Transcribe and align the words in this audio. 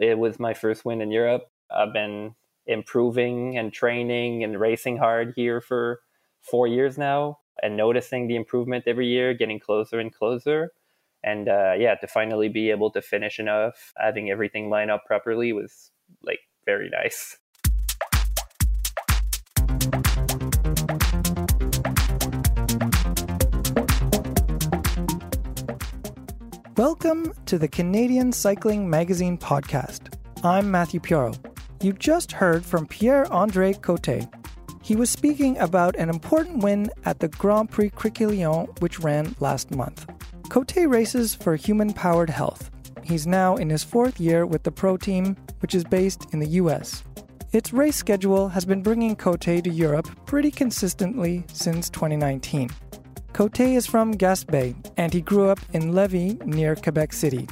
It 0.00 0.18
was 0.18 0.38
my 0.38 0.54
first 0.54 0.84
win 0.84 1.00
in 1.00 1.10
Europe. 1.10 1.44
I've 1.70 1.92
been 1.92 2.34
improving 2.66 3.58
and 3.58 3.72
training 3.72 4.42
and 4.44 4.58
racing 4.58 4.96
hard 4.96 5.34
here 5.36 5.60
for 5.60 6.00
four 6.40 6.66
years 6.66 6.98
now 6.98 7.38
and 7.62 7.76
noticing 7.76 8.26
the 8.26 8.36
improvement 8.36 8.84
every 8.86 9.06
year, 9.06 9.34
getting 9.34 9.60
closer 9.60 9.98
and 9.98 10.12
closer. 10.12 10.72
And 11.22 11.48
uh, 11.48 11.72
yeah, 11.78 11.94
to 11.96 12.06
finally 12.06 12.48
be 12.48 12.70
able 12.70 12.90
to 12.90 13.00
finish 13.00 13.38
enough, 13.38 13.92
having 13.96 14.30
everything 14.30 14.68
line 14.68 14.90
up 14.90 15.04
properly 15.06 15.52
was 15.52 15.90
like 16.22 16.40
very 16.66 16.90
nice. 16.90 17.38
Welcome 26.76 27.32
to 27.46 27.56
the 27.56 27.68
Canadian 27.68 28.32
Cycling 28.32 28.90
Magazine 28.90 29.38
podcast. 29.38 30.12
I'm 30.42 30.68
Matthew 30.68 30.98
Pioro. 30.98 31.32
You 31.80 31.92
just 31.92 32.32
heard 32.32 32.64
from 32.64 32.88
Pierre 32.88 33.32
Andre 33.32 33.74
Cote. 33.74 34.26
He 34.82 34.96
was 34.96 35.08
speaking 35.08 35.56
about 35.58 35.94
an 35.94 36.08
important 36.08 36.64
win 36.64 36.90
at 37.04 37.20
the 37.20 37.28
Grand 37.28 37.70
Prix 37.70 37.90
Criquielion, 37.90 38.76
which 38.80 38.98
ran 38.98 39.36
last 39.38 39.70
month. 39.70 40.10
Cote 40.48 40.74
races 40.74 41.32
for 41.32 41.54
Human 41.54 41.92
Powered 41.92 42.30
Health. 42.30 42.72
He's 43.04 43.24
now 43.24 43.54
in 43.54 43.70
his 43.70 43.84
fourth 43.84 44.18
year 44.18 44.44
with 44.44 44.64
the 44.64 44.72
pro 44.72 44.96
team, 44.96 45.36
which 45.60 45.76
is 45.76 45.84
based 45.84 46.26
in 46.32 46.40
the 46.40 46.58
US. 46.58 47.04
Its 47.52 47.72
race 47.72 47.94
schedule 47.94 48.48
has 48.48 48.64
been 48.64 48.82
bringing 48.82 49.14
Cote 49.14 49.42
to 49.42 49.70
Europe 49.70 50.08
pretty 50.26 50.50
consistently 50.50 51.44
since 51.52 51.88
2019. 51.88 52.68
Cote 53.34 53.58
is 53.58 53.84
from 53.84 54.14
Gaspé, 54.14 54.76
and 54.96 55.12
he 55.12 55.20
grew 55.20 55.48
up 55.48 55.58
in 55.72 55.90
Lévis 55.90 56.40
near 56.46 56.76
Quebec 56.76 57.12
City. 57.12 57.48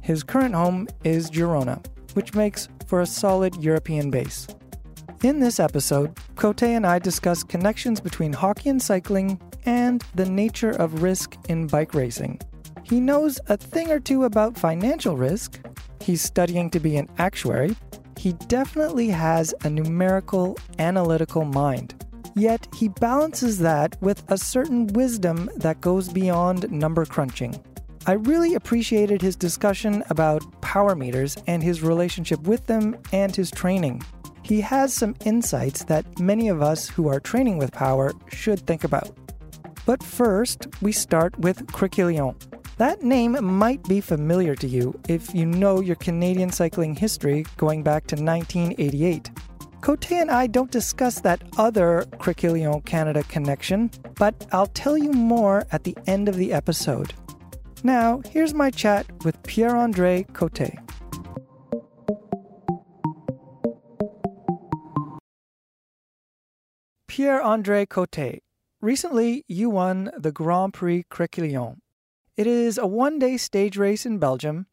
His 0.00 0.24
current 0.24 0.56
home 0.56 0.88
is 1.04 1.30
Girona, 1.30 1.86
which 2.14 2.34
makes 2.34 2.68
for 2.88 3.00
a 3.00 3.06
solid 3.06 3.54
European 3.62 4.10
base. 4.10 4.48
In 5.22 5.38
this 5.38 5.60
episode, 5.60 6.18
Cote 6.34 6.64
and 6.64 6.84
I 6.84 6.98
discuss 6.98 7.44
connections 7.44 8.00
between 8.00 8.32
hockey 8.32 8.70
and 8.70 8.82
cycling 8.82 9.40
and 9.66 10.02
the 10.16 10.28
nature 10.28 10.72
of 10.72 11.00
risk 11.00 11.36
in 11.48 11.68
bike 11.68 11.94
racing. 11.94 12.40
He 12.82 12.98
knows 12.98 13.38
a 13.46 13.56
thing 13.56 13.92
or 13.92 14.00
two 14.00 14.24
about 14.24 14.58
financial 14.58 15.16
risk. 15.16 15.60
He's 16.00 16.22
studying 16.22 16.70
to 16.70 16.80
be 16.80 16.96
an 16.96 17.08
actuary. 17.18 17.76
He 18.16 18.32
definitely 18.48 19.10
has 19.10 19.54
a 19.62 19.70
numerical, 19.70 20.58
analytical 20.80 21.44
mind. 21.44 21.94
Yet 22.34 22.68
he 22.74 22.88
balances 22.88 23.58
that 23.58 23.96
with 24.00 24.22
a 24.30 24.38
certain 24.38 24.86
wisdom 24.88 25.50
that 25.56 25.80
goes 25.80 26.08
beyond 26.08 26.70
number 26.70 27.04
crunching. 27.04 27.62
I 28.06 28.12
really 28.12 28.54
appreciated 28.54 29.20
his 29.20 29.36
discussion 29.36 30.02
about 30.08 30.60
power 30.62 30.94
meters 30.94 31.36
and 31.46 31.62
his 31.62 31.82
relationship 31.82 32.40
with 32.42 32.66
them 32.66 32.96
and 33.12 33.34
his 33.34 33.50
training. 33.50 34.02
He 34.42 34.60
has 34.62 34.94
some 34.94 35.14
insights 35.24 35.84
that 35.84 36.18
many 36.18 36.48
of 36.48 36.62
us 36.62 36.88
who 36.88 37.08
are 37.08 37.20
training 37.20 37.58
with 37.58 37.72
power 37.72 38.12
should 38.28 38.66
think 38.66 38.84
about. 38.84 39.10
But 39.84 40.02
first, 40.02 40.66
we 40.80 40.92
start 40.92 41.38
with 41.40 41.66
Criquielion. 41.66 42.34
That 42.78 43.02
name 43.02 43.36
might 43.44 43.82
be 43.84 44.00
familiar 44.00 44.54
to 44.56 44.66
you 44.66 44.98
if 45.08 45.34
you 45.34 45.44
know 45.44 45.80
your 45.80 45.96
Canadian 45.96 46.50
cycling 46.50 46.94
history 46.94 47.44
going 47.58 47.82
back 47.82 48.06
to 48.06 48.16
1988. 48.16 49.30
Cote 49.80 50.12
and 50.12 50.30
I 50.30 50.46
don't 50.46 50.70
discuss 50.70 51.20
that 51.20 51.42
other 51.56 52.04
Criquielion 52.18 52.84
Canada 52.84 53.22
connection, 53.22 53.90
but 54.16 54.46
I'll 54.52 54.66
tell 54.66 54.98
you 54.98 55.10
more 55.10 55.66
at 55.72 55.84
the 55.84 55.96
end 56.06 56.28
of 56.28 56.36
the 56.36 56.52
episode. 56.52 57.14
Now, 57.82 58.20
here's 58.28 58.52
my 58.52 58.70
chat 58.70 59.06
with 59.24 59.42
Pierre 59.44 59.74
Andre 59.74 60.24
Cote. 60.34 60.70
Pierre 67.08 67.40
Andre 67.40 67.86
Cote, 67.86 68.40
recently 68.82 69.44
you 69.48 69.70
won 69.70 70.10
the 70.16 70.30
Grand 70.30 70.74
Prix 70.74 71.04
Criquielion. 71.10 71.78
It 72.36 72.46
is 72.46 72.76
a 72.76 72.86
one 72.86 73.18
day 73.18 73.38
stage 73.38 73.78
race 73.78 74.04
in 74.04 74.18
Belgium. 74.18 74.66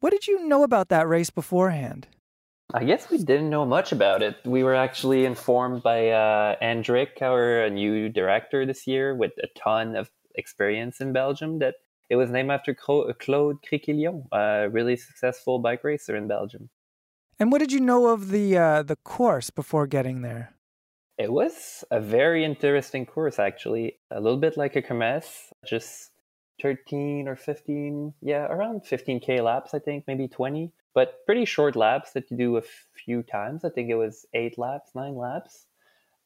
What 0.00 0.10
did 0.10 0.26
you 0.26 0.46
know 0.48 0.64
about 0.64 0.88
that 0.88 1.06
race 1.06 1.30
beforehand? 1.30 2.08
I 2.72 2.84
guess 2.84 3.10
we 3.10 3.18
didn't 3.18 3.50
know 3.50 3.64
much 3.64 3.92
about 3.92 4.22
it. 4.22 4.36
We 4.44 4.62
were 4.62 4.74
actually 4.74 5.24
informed 5.24 5.82
by 5.82 6.10
uh, 6.10 6.56
Hendrik, 6.60 7.18
our 7.20 7.68
new 7.70 8.08
director 8.08 8.64
this 8.64 8.86
year, 8.86 9.14
with 9.14 9.32
a 9.42 9.48
ton 9.58 9.96
of 9.96 10.10
experience 10.34 11.00
in 11.00 11.12
Belgium, 11.12 11.58
that 11.58 11.76
it 12.08 12.16
was 12.16 12.30
named 12.30 12.50
after 12.50 12.74
Claude 12.74 13.16
Criquielion, 13.18 14.26
a 14.32 14.68
really 14.68 14.96
successful 14.96 15.58
bike 15.58 15.84
racer 15.84 16.16
in 16.16 16.28
Belgium. 16.28 16.70
And 17.38 17.50
what 17.50 17.58
did 17.60 17.72
you 17.72 17.80
know 17.80 18.08
of 18.08 18.30
the 18.30 18.56
uh, 18.56 18.82
the 18.82 18.96
course 18.96 19.50
before 19.50 19.86
getting 19.86 20.22
there? 20.22 20.54
It 21.18 21.32
was 21.32 21.84
a 21.90 22.00
very 22.00 22.44
interesting 22.44 23.06
course, 23.06 23.38
actually. 23.38 23.98
A 24.10 24.20
little 24.20 24.38
bit 24.38 24.56
like 24.56 24.76
a 24.76 24.82
Kermesse, 24.82 25.52
just 25.66 26.09
13 26.60 27.28
or 27.28 27.36
15, 27.36 28.14
yeah, 28.22 28.46
around 28.46 28.82
15k 28.82 29.42
laps, 29.42 29.74
I 29.74 29.78
think, 29.78 30.04
maybe 30.06 30.28
20 30.28 30.72
but 30.94 31.24
pretty 31.26 31.44
short 31.44 31.76
laps 31.76 32.12
that 32.12 32.30
you 32.30 32.36
do 32.36 32.56
a 32.56 32.62
few 33.04 33.22
times. 33.22 33.64
I 33.64 33.70
think 33.70 33.90
it 33.90 33.94
was 33.94 34.26
eight 34.34 34.58
laps, 34.58 34.90
nine 34.94 35.16
laps, 35.16 35.66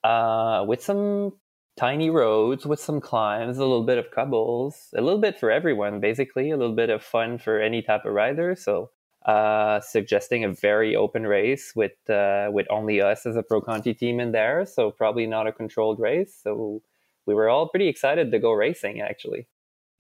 uh, 0.03 0.65
with 0.67 0.83
some 0.83 1.35
tiny 1.77 2.09
roads, 2.09 2.65
with 2.65 2.81
some 2.81 3.01
climbs, 3.01 3.59
a 3.59 3.63
little 3.63 3.83
bit 3.83 3.99
of 3.99 4.11
cobbles, 4.11 4.89
a 4.97 5.01
little 5.01 5.21
bit 5.21 5.39
for 5.39 5.51
everyone, 5.51 6.01
basically, 6.01 6.51
a 6.51 6.57
little 6.57 6.75
bit 6.75 6.91
of 6.91 7.03
fun 7.03 7.39
for 7.39 7.61
any 7.61 7.83
type 7.83 8.05
of 8.05 8.13
rider. 8.13 8.55
So, 8.55 8.91
uh, 9.27 9.81
suggesting 9.81 10.45
a 10.45 10.53
very 10.53 10.95
open 10.95 11.27
race 11.27 11.73
with 11.75 12.11
uh, 12.11 12.51
with 12.53 12.67
only 12.69 13.01
us 13.01 13.25
as 13.25 13.37
a 13.37 13.43
Pro 13.43 13.61
Conti 13.61 13.95
team 13.95 14.21
in 14.21 14.33
there. 14.33 14.67
So 14.67 14.91
probably 14.91 15.27
not 15.27 15.47
a 15.47 15.53
controlled 15.53 15.99
race. 15.99 16.39
So 16.43 16.83
we 17.25 17.33
were 17.33 17.49
all 17.49 17.69
pretty 17.69 17.89
excited 17.89 18.31
to 18.31 18.39
go 18.39 18.53
racing, 18.53 19.01
actually. 19.01 19.47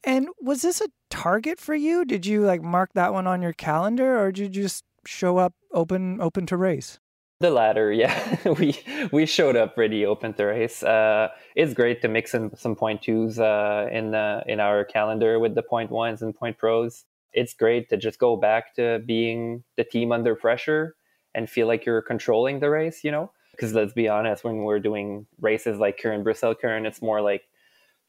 And 0.07 0.29
was 0.41 0.63
this 0.63 0.81
a 0.81 0.89
target 1.11 1.59
for 1.59 1.75
you? 1.75 2.05
Did 2.05 2.27
you 2.27 2.43
like 2.43 2.63
mark 2.63 2.91
that 2.95 3.13
one 3.13 3.27
on 3.27 3.43
your 3.43 3.53
calendar 3.53 4.19
or 4.19 4.33
did 4.33 4.55
you 4.55 4.63
just 4.63 4.85
show 5.07 5.39
up 5.39 5.55
open 5.73 6.21
open 6.21 6.47
to 6.47 6.57
race? 6.57 6.99
The 7.41 7.51
latter, 7.51 7.93
yeah. 8.03 8.37
we 8.59 8.79
we 9.13 9.27
showed 9.27 9.57
up 9.57 9.75
pretty 9.75 10.07
open 10.07 10.35
to 10.35 10.45
race. 10.45 10.83
Uh, 10.83 11.29
it's 11.57 11.75
great 11.75 12.03
to 12.03 12.09
mix 12.09 12.35
in 12.35 12.55
some 12.57 12.77
point 12.77 13.03
twos 13.03 13.39
uh, 13.39 13.89
in 13.91 14.15
uh, 14.15 14.45
in 14.47 14.61
our 14.61 14.85
calendar 14.85 15.39
with 15.39 15.55
the 15.55 15.63
point 15.63 15.91
ones 15.91 16.23
and 16.23 16.35
point 16.35 16.59
pros. 16.59 17.05
It's 17.33 17.55
great 17.55 17.89
to 17.91 17.97
just 17.97 18.19
go 18.19 18.37
back 18.37 18.75
to 18.77 19.01
being 19.05 19.65
the 19.77 19.85
team 19.85 20.13
under 20.13 20.37
pressure 20.37 20.95
and 21.35 21.51
feel 21.51 21.67
like 21.67 21.85
you're 21.85 22.03
controlling 22.03 22.61
the 22.61 22.71
race. 22.71 23.03
You 23.03 23.11
know, 23.11 23.33
because 23.51 23.75
let's 23.75 23.93
be 23.93 24.09
honest, 24.09 24.45
when 24.45 24.59
we're 24.59 24.81
doing 24.81 25.27
races 25.41 25.79
like 25.79 25.99
Kuurne 25.99 26.23
Bruxelles 26.23 26.57
Kuurne, 26.63 26.87
it's 26.87 27.03
more 27.03 27.21
like 27.21 27.43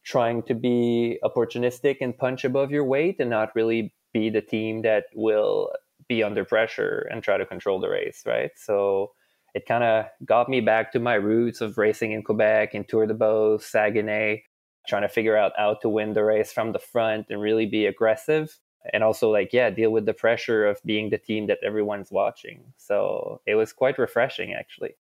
trying 0.05 0.43
to 0.43 0.53
be 0.53 1.19
opportunistic 1.23 1.97
and 1.99 2.17
punch 2.17 2.45
above 2.45 2.71
your 2.71 2.85
weight 2.85 3.17
and 3.19 3.29
not 3.29 3.55
really 3.55 3.93
be 4.13 4.29
the 4.29 4.41
team 4.41 4.83
that 4.83 5.05
will 5.15 5.71
be 6.07 6.23
under 6.23 6.45
pressure 6.45 7.07
and 7.11 7.23
try 7.23 7.37
to 7.37 7.45
control 7.45 7.79
the 7.79 7.89
race, 7.89 8.23
right? 8.25 8.51
So 8.55 9.11
it 9.55 9.65
kind 9.65 9.83
of 9.83 10.05
got 10.23 10.47
me 10.47 10.61
back 10.61 10.91
to 10.91 10.99
my 10.99 11.15
roots 11.15 11.61
of 11.61 11.77
racing 11.77 12.11
in 12.11 12.23
Quebec, 12.23 12.75
in 12.75 12.83
Tour 12.83 13.07
de 13.07 13.13
Beauce, 13.13 13.65
Saguenay, 13.65 14.43
trying 14.87 15.01
to 15.01 15.09
figure 15.09 15.35
out 15.35 15.53
how 15.57 15.73
to 15.81 15.89
win 15.89 16.13
the 16.13 16.23
race 16.23 16.53
from 16.53 16.71
the 16.71 16.79
front 16.79 17.27
and 17.29 17.41
really 17.41 17.65
be 17.65 17.85
aggressive. 17.85 18.59
And 18.93 19.03
also, 19.03 19.31
like, 19.31 19.51
yeah, 19.51 19.71
deal 19.71 19.89
with 19.89 20.05
the 20.05 20.13
pressure 20.13 20.67
of 20.67 20.79
being 20.85 21.09
the 21.09 21.17
team 21.17 21.47
that 21.47 21.57
everyone's 21.65 22.11
watching. 22.11 22.73
So 22.77 23.41
it 23.47 23.55
was 23.55 23.73
quite 23.73 23.97
refreshing, 23.97 24.53
actually. 24.53 24.95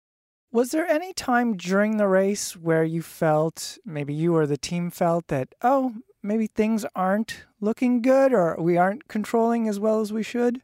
Was 0.53 0.71
there 0.71 0.87
any 0.87 1.15
time 1.15 1.57
during 1.57 1.97
the 1.97 2.07
race 2.07 2.55
where 2.55 2.85
you 2.85 3.01
felt, 3.01 3.79
maybe 3.87 4.13
you 4.13 4.37
or 4.37 4.47
the 4.47 4.59
team 4.59 4.91
felt 4.91 5.29
that, 5.29 5.55
oh, 5.63 5.95
maybe 6.23 6.47
things 6.47 6.85
aren't 6.95 7.47
looking 7.63 8.03
good 8.03 8.35
or 8.35 8.57
we 8.59 8.77
aren't 8.77 9.09
controlling 9.09 9.67
as 9.67 9.81
well 9.81 10.01
as 10.01 10.13
we 10.13 10.23
should? 10.23 10.61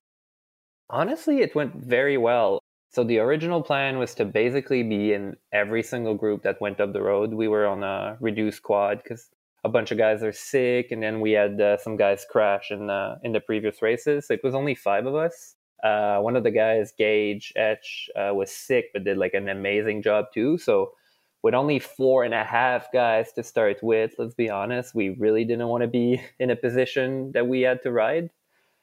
Honestly, 0.91 1.41
it 1.41 1.55
went 1.55 1.75
very 1.75 2.19
well. 2.19 2.61
So 2.91 3.03
the 3.03 3.19
original 3.19 3.63
plan 3.63 3.99
was 3.99 4.15
to 4.17 4.27
basically 4.27 4.83
be 4.83 5.15
in 5.15 5.37
every 5.55 5.83
single 5.83 6.15
group 6.15 6.43
that 6.43 6.61
went 6.61 6.81
up 6.81 6.93
the 6.93 7.01
road. 7.01 7.33
We 7.33 7.49
were 7.49 7.67
on 7.67 7.83
a 7.83 8.19
reduced 8.21 8.63
quad 8.63 9.03
because 9.03 9.31
a 9.65 9.71
bunch 9.71 9.91
of 9.91 9.97
guys 9.97 10.23
are 10.23 10.33
sick, 10.33 10.91
and 10.91 11.03
then 11.03 11.21
we 11.21 11.33
had 11.33 11.59
uh, 11.61 11.79
some 11.79 11.97
guys 11.97 12.27
crash 12.31 12.71
in 12.71 12.89
the 12.89 13.19
in 13.23 13.33
the 13.33 13.41
previous 13.41 13.81
races. 13.83 14.27
So 14.27 14.35
it 14.35 14.45
was 14.45 14.55
only 14.55 14.75
five 14.75 15.07
of 15.07 15.15
us, 15.15 15.57
uh, 15.83 16.19
one 16.19 16.37
of 16.37 16.45
the 16.45 16.51
guys, 16.51 16.93
Gage 16.97 17.53
Hecht, 17.57 18.11
uh, 18.17 18.33
was 18.35 18.51
sick, 18.51 18.91
but 18.93 19.05
did 19.05 19.19
like 19.19 19.35
an 19.35 19.49
amazing 19.49 20.03
job 20.03 20.27
too. 20.33 20.59
So, 20.59 20.93
with 21.43 21.55
only 21.55 21.79
four 21.79 22.25
and 22.25 22.35
a 22.35 22.43
half 22.43 22.91
guys 22.93 23.33
to 23.35 23.45
start 23.45 23.79
with, 23.83 24.13
let's 24.19 24.35
be 24.35 24.51
honest, 24.51 24.95
we 24.95 25.11
really 25.11 25.45
didn't 25.45 25.69
want 25.69 25.83
to 25.83 25.89
be 25.89 26.21
in 26.41 26.51
a 26.51 26.57
position 26.57 27.33
that 27.33 27.47
we 27.47 27.63
had 27.63 27.83
to 27.85 27.93
ride. 27.93 28.31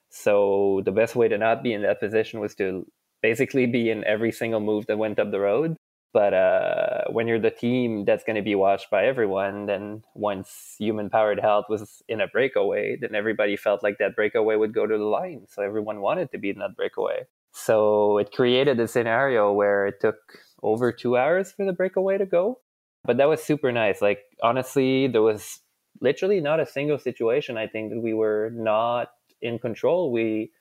So, 0.09 0.81
the 0.86 0.92
best 0.92 1.15
way 1.15 1.27
to 1.27 1.38
not 1.38 1.63
be 1.63 1.74
in 1.74 1.81
that 1.81 2.00
position 2.00 2.39
was 2.39 2.56
to 2.56 2.86
basically 3.21 3.65
be 3.65 3.89
in 3.89 4.03
every 4.06 4.31
single 4.31 4.59
move 4.59 4.86
that 4.88 4.98
went 4.98 5.19
up 5.19 5.31
the 5.31 5.39
road. 5.39 5.75
But 6.15 6.33
uh, 6.33 7.12
when 7.12 7.27
you're 7.27 7.41
the 7.41 7.51
team 7.51 8.06
that's 8.06 8.23
going 8.23 8.38
to 8.38 8.41
be 8.41 8.56
watched 8.56 8.89
by 8.89 9.06
everyone, 9.06 9.65
then 9.65 10.01
once 10.13 10.75
human 10.79 11.09
powered 11.09 11.41
health 11.41 11.65
was 11.67 12.01
in 12.07 12.21
a 12.21 12.27
breakaway, 12.27 12.95
then 12.95 13.13
everybody 13.13 13.57
felt 13.57 13.83
like 13.83 13.97
that 13.97 14.15
breakaway 14.15 14.56
would 14.56 14.73
go 14.73 14.88
to 14.88 14.97
the 14.97 15.03
line. 15.03 15.41
So 15.50 15.62
everyone 15.62 16.00
wanted 16.00 16.31
to 16.31 16.38
be 16.38 16.51
in 16.51 16.59
that 16.59 16.77
breakaway. 16.77 17.25
So 17.51 18.17
it 18.17 18.31
created 18.31 18.79
a 18.79 18.88
scenario 18.88 19.51
where 19.51 19.88
it 19.88 20.00
took 20.00 20.15
over 20.63 20.94
two 20.94 21.17
hours 21.17 21.51
for 21.51 21.65
the 21.65 21.73
breakaway 21.73 22.17
to 22.17 22.25
go. 22.25 22.59
But 23.03 23.17
that 23.17 23.27
was 23.27 23.44
super 23.44 23.73
nice. 23.73 24.01
Like, 24.01 24.19
honestly, 24.41 25.07
there 25.07 25.21
was 25.21 25.59
literally 26.00 26.39
not 26.39 26.62
a 26.62 26.65
single 26.65 26.97
situation 26.97 27.57
I 27.57 27.67
think 27.67 27.91
that 27.91 28.00
we 28.00 28.13
were 28.13 28.51
not 28.53 29.09
in 29.41 29.59
control. 29.59 30.13
We, 30.13 30.51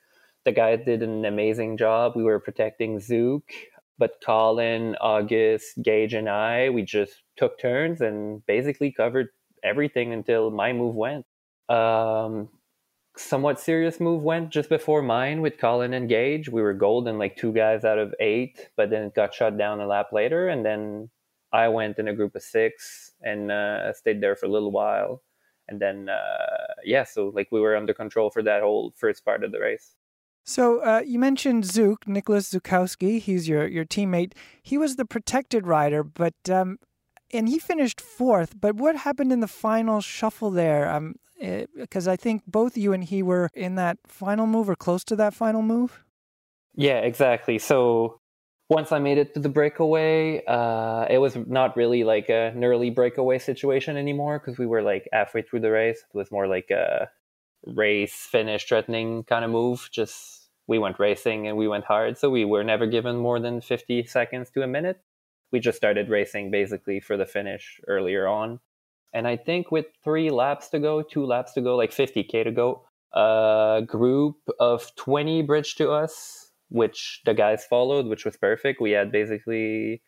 the 0.45 0.51
guy 0.51 0.75
did 0.75 1.05
an 1.05 1.25
amazing 1.25 1.77
job. 1.77 2.15
We 2.17 2.25
were 2.25 2.41
protecting 2.41 2.99
Zook, 2.99 3.45
but 3.99 4.23
Colin, 4.25 4.97
August, 5.01 5.83
Gage, 5.83 6.15
and 6.15 6.29
I, 6.29 6.71
we 6.71 6.83
just 6.83 7.23
took 7.37 7.59
turns 7.59 8.01
and 8.01 8.45
basically 8.47 8.93
covered 8.93 9.29
everything 9.63 10.13
until 10.13 10.51
my 10.51 10.73
move 10.73 10.95
went. 10.95 11.27
Um, 11.69 12.49
somewhat 13.17 13.61
serious 13.61 14.01
move 14.01 14.23
went 14.23 14.51
just 14.51 14.69
before 14.69 15.03
mine 15.03 15.41
with 15.41 15.59
Colin 15.59 15.95
and 15.95 16.09
Gage. 16.09 16.49
We 16.49 16.63
were 16.63 16.75
golden, 16.75 17.19
like 17.19 17.37
two 17.37 17.53
guys 17.53 17.85
out 17.85 17.99
of 17.99 18.15
eight, 18.21 18.69
but 18.77 18.91
then 18.91 19.05
it 19.05 19.15
got 19.15 19.35
shut 19.35 19.57
down 19.57 19.81
a 19.81 19.87
lap 19.87 20.09
later. 20.13 20.49
And 20.49 20.65
then 20.65 21.11
I 21.53 21.69
went 21.69 21.99
in 21.99 22.09
a 22.09 22.15
group 22.15 22.35
of 22.35 22.43
six 22.43 23.13
and 23.23 23.51
uh, 23.51 23.93
stayed 23.93 24.21
there 24.21 24.37
for 24.37 24.47
a 24.47 24.51
little 24.51 24.73
while. 24.73 25.23
And 25.69 25.81
then, 25.81 26.09
uh, 26.09 26.75
yeah, 26.85 27.05
so 27.05 27.29
like 27.35 27.49
we 27.51 27.61
were 27.61 27.77
under 27.77 27.95
control 27.95 28.31
for 28.31 28.43
that 28.43 28.63
whole 28.63 28.93
first 28.97 29.25
part 29.25 29.45
of 29.45 29.53
the 29.53 29.61
race. 29.61 29.95
So 30.45 30.81
uh, 30.81 31.03
you 31.05 31.19
mentioned 31.19 31.65
Zook, 31.65 32.07
Nicholas 32.07 32.51
Zukowski. 32.53 33.19
He's 33.19 33.49
your, 33.49 33.67
your 33.67 33.87
teammate. 33.87 34.33
He 34.63 34.77
was 34.77 34.97
the 34.97 35.07
protected 35.07 35.67
rider, 35.67 36.05
but 36.05 36.35
um, 36.51 36.79
and 37.33 37.49
he 37.49 37.59
finished 37.59 38.01
fourth. 38.01 38.61
But 38.61 38.77
what 38.77 38.97
happened 38.97 39.33
in 39.33 39.41
the 39.41 39.49
final 39.49 40.01
shuffle 40.03 40.51
there? 40.51 40.91
Um, 40.91 41.15
because 41.77 42.07
eh, 42.07 42.13
I 42.13 42.17
think 42.17 42.43
both 42.47 42.77
you 42.77 42.93
and 42.93 43.03
he 43.03 43.23
were 43.23 43.51
in 43.55 43.75
that 43.75 43.99
final 44.07 44.47
move 44.47 44.69
or 44.69 44.77
close 44.77 45.03
to 45.05 45.17
that 45.17 45.35
final 45.35 45.63
move. 45.63 46.05
Yeah, 46.75 46.99
exactly. 46.99 47.59
So 47.59 48.21
once 48.69 48.93
I 48.93 48.99
made 48.99 49.19
it 49.19 49.35
to 49.35 49.41
the 49.41 49.49
breakaway, 49.49 50.45
uh, 50.47 51.07
it 51.11 51.19
was 51.19 51.37
not 51.37 51.77
really 51.77 52.05
like 52.05 52.29
a 52.29 52.53
early 52.63 52.91
breakaway 52.91 53.39
situation 53.39 53.97
anymore 53.97 54.39
because 54.39 54.59
we 54.59 54.67
were 54.67 54.83
like 54.83 55.09
halfway 55.13 55.43
through 55.43 55.61
the 55.61 55.71
race. 55.71 55.99
It 55.99 56.17
was 56.17 56.31
more 56.31 56.47
like 56.47 56.71
a 56.71 57.11
race 57.67 58.15
finish 58.15 58.65
threatening 58.65 59.25
kind 59.25 59.45
of 59.45 59.51
move. 59.51 59.89
Just 59.93 60.51
we 60.67 60.79
went 60.79 60.99
racing 60.99 61.47
and 61.47 61.57
we 61.57 61.69
went 61.69 61.85
hard, 61.85 62.19
so 62.19 62.31
we 62.31 62.45
were 62.45 62.65
never 62.65 62.87
given 62.87 63.17
more 63.17 63.41
than 63.41 63.61
fifty 63.61 64.05
seconds 64.07 64.51
to 64.51 64.63
a 64.63 64.67
minute. 64.67 65.01
We 65.53 65.61
just 65.61 65.77
started 65.77 66.09
racing 66.09 66.51
basically 66.51 67.01
for 67.01 67.17
the 67.17 67.27
finish 67.27 67.81
earlier 67.87 68.27
on. 68.27 68.61
And 69.15 69.29
I 69.29 69.37
think 69.37 69.71
with 69.71 69.87
three 70.03 70.31
laps 70.31 70.69
to 70.71 70.81
go, 70.81 71.01
two 71.01 71.25
laps 71.25 71.53
to 71.53 71.61
go, 71.61 71.77
like 71.77 71.93
50K 71.93 72.43
to 72.43 72.51
go, 72.51 72.83
a 73.13 73.81
group 73.87 74.37
of 74.59 74.93
20 74.97 75.43
bridged 75.43 75.79
to 75.79 75.93
us, 75.93 76.51
which 76.69 77.23
the 77.25 77.33
guys 77.33 77.65
followed, 77.65 78.07
which 78.07 78.25
was 78.25 78.37
perfect. 78.37 78.81
We 78.81 78.91
had 78.91 79.13
basically 79.13 80.03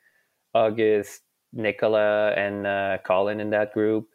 August, 0.52 1.22
Nicola, 1.52 2.32
and 2.32 2.66
uh, 2.66 2.98
Colin 3.04 3.38
in 3.38 3.50
that 3.50 3.72
group. 3.72 4.08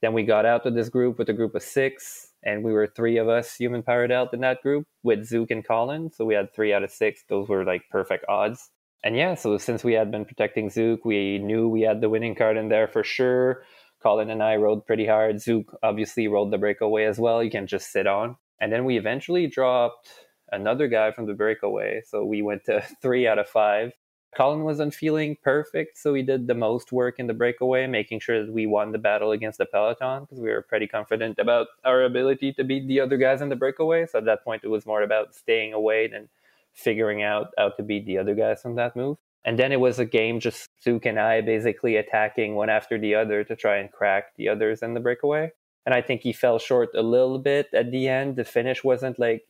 Then 0.00 0.14
we 0.14 0.22
got 0.22 0.46
out 0.46 0.64
of 0.64 0.74
this 0.74 0.88
group 0.88 1.18
with 1.18 1.28
a 1.28 1.34
group 1.34 1.54
of 1.54 1.62
six, 1.62 2.27
and 2.42 2.64
we 2.64 2.72
were 2.72 2.86
three 2.86 3.18
of 3.18 3.28
us 3.28 3.56
human 3.56 3.82
powered 3.82 4.12
out 4.12 4.32
in 4.32 4.40
that 4.40 4.62
group 4.62 4.86
with 5.02 5.26
Zook 5.26 5.50
and 5.50 5.66
Colin. 5.66 6.10
So 6.10 6.24
we 6.24 6.34
had 6.34 6.52
three 6.54 6.72
out 6.72 6.84
of 6.84 6.90
six. 6.90 7.24
Those 7.28 7.48
were 7.48 7.64
like 7.64 7.82
perfect 7.90 8.24
odds. 8.28 8.70
And 9.04 9.16
yeah, 9.16 9.34
so 9.34 9.58
since 9.58 9.84
we 9.84 9.92
had 9.92 10.10
been 10.10 10.24
protecting 10.24 10.70
Zook, 10.70 11.04
we 11.04 11.38
knew 11.38 11.68
we 11.68 11.82
had 11.82 12.00
the 12.00 12.08
winning 12.08 12.34
card 12.34 12.56
in 12.56 12.68
there 12.68 12.88
for 12.88 13.04
sure. 13.04 13.62
Colin 14.02 14.30
and 14.30 14.42
I 14.42 14.56
rode 14.56 14.86
pretty 14.86 15.06
hard. 15.06 15.40
Zook 15.40 15.76
obviously 15.82 16.28
rode 16.28 16.52
the 16.52 16.58
breakaway 16.58 17.04
as 17.04 17.18
well. 17.18 17.42
You 17.42 17.50
can 17.50 17.66
just 17.66 17.90
sit 17.90 18.06
on. 18.06 18.36
And 18.60 18.72
then 18.72 18.84
we 18.84 18.96
eventually 18.96 19.46
dropped 19.46 20.08
another 20.50 20.88
guy 20.88 21.12
from 21.12 21.26
the 21.26 21.34
breakaway. 21.34 22.02
So 22.06 22.24
we 22.24 22.42
went 22.42 22.64
to 22.64 22.80
three 23.02 23.26
out 23.26 23.38
of 23.38 23.48
five. 23.48 23.92
Colin 24.38 24.62
wasn't 24.62 24.94
feeling 24.94 25.36
perfect, 25.42 25.98
so 25.98 26.14
he 26.14 26.22
did 26.22 26.46
the 26.46 26.54
most 26.54 26.92
work 26.92 27.18
in 27.18 27.26
the 27.26 27.34
breakaway, 27.34 27.88
making 27.88 28.20
sure 28.20 28.46
that 28.46 28.52
we 28.52 28.66
won 28.66 28.92
the 28.92 28.98
battle 28.98 29.32
against 29.32 29.58
the 29.58 29.66
peloton 29.66 30.22
because 30.22 30.38
we 30.38 30.48
were 30.48 30.62
pretty 30.62 30.86
confident 30.86 31.40
about 31.40 31.66
our 31.84 32.04
ability 32.04 32.52
to 32.52 32.62
beat 32.62 32.86
the 32.86 33.00
other 33.00 33.16
guys 33.16 33.40
in 33.42 33.48
the 33.48 33.56
breakaway. 33.56 34.06
So 34.06 34.18
at 34.18 34.26
that 34.26 34.44
point, 34.44 34.62
it 34.62 34.68
was 34.68 34.86
more 34.86 35.02
about 35.02 35.34
staying 35.34 35.72
away 35.72 36.06
than 36.06 36.28
figuring 36.72 37.20
out 37.20 37.48
how 37.58 37.70
to 37.70 37.82
beat 37.82 38.06
the 38.06 38.16
other 38.16 38.36
guys 38.36 38.62
from 38.62 38.76
that 38.76 38.94
move. 38.94 39.16
And 39.44 39.58
then 39.58 39.72
it 39.72 39.80
was 39.80 39.98
a 39.98 40.04
game 40.04 40.38
just 40.38 40.68
Zook 40.84 41.04
and 41.04 41.18
I 41.18 41.40
basically 41.40 41.96
attacking 41.96 42.54
one 42.54 42.70
after 42.70 42.96
the 42.96 43.16
other 43.16 43.42
to 43.42 43.56
try 43.56 43.78
and 43.78 43.90
crack 43.90 44.36
the 44.36 44.50
others 44.50 44.82
in 44.82 44.94
the 44.94 45.00
breakaway. 45.00 45.50
And 45.84 45.92
I 45.92 46.00
think 46.00 46.20
he 46.20 46.32
fell 46.32 46.60
short 46.60 46.90
a 46.94 47.02
little 47.02 47.40
bit 47.40 47.70
at 47.74 47.90
the 47.90 48.06
end. 48.06 48.36
The 48.36 48.44
finish 48.44 48.84
wasn't 48.84 49.18
like 49.18 49.48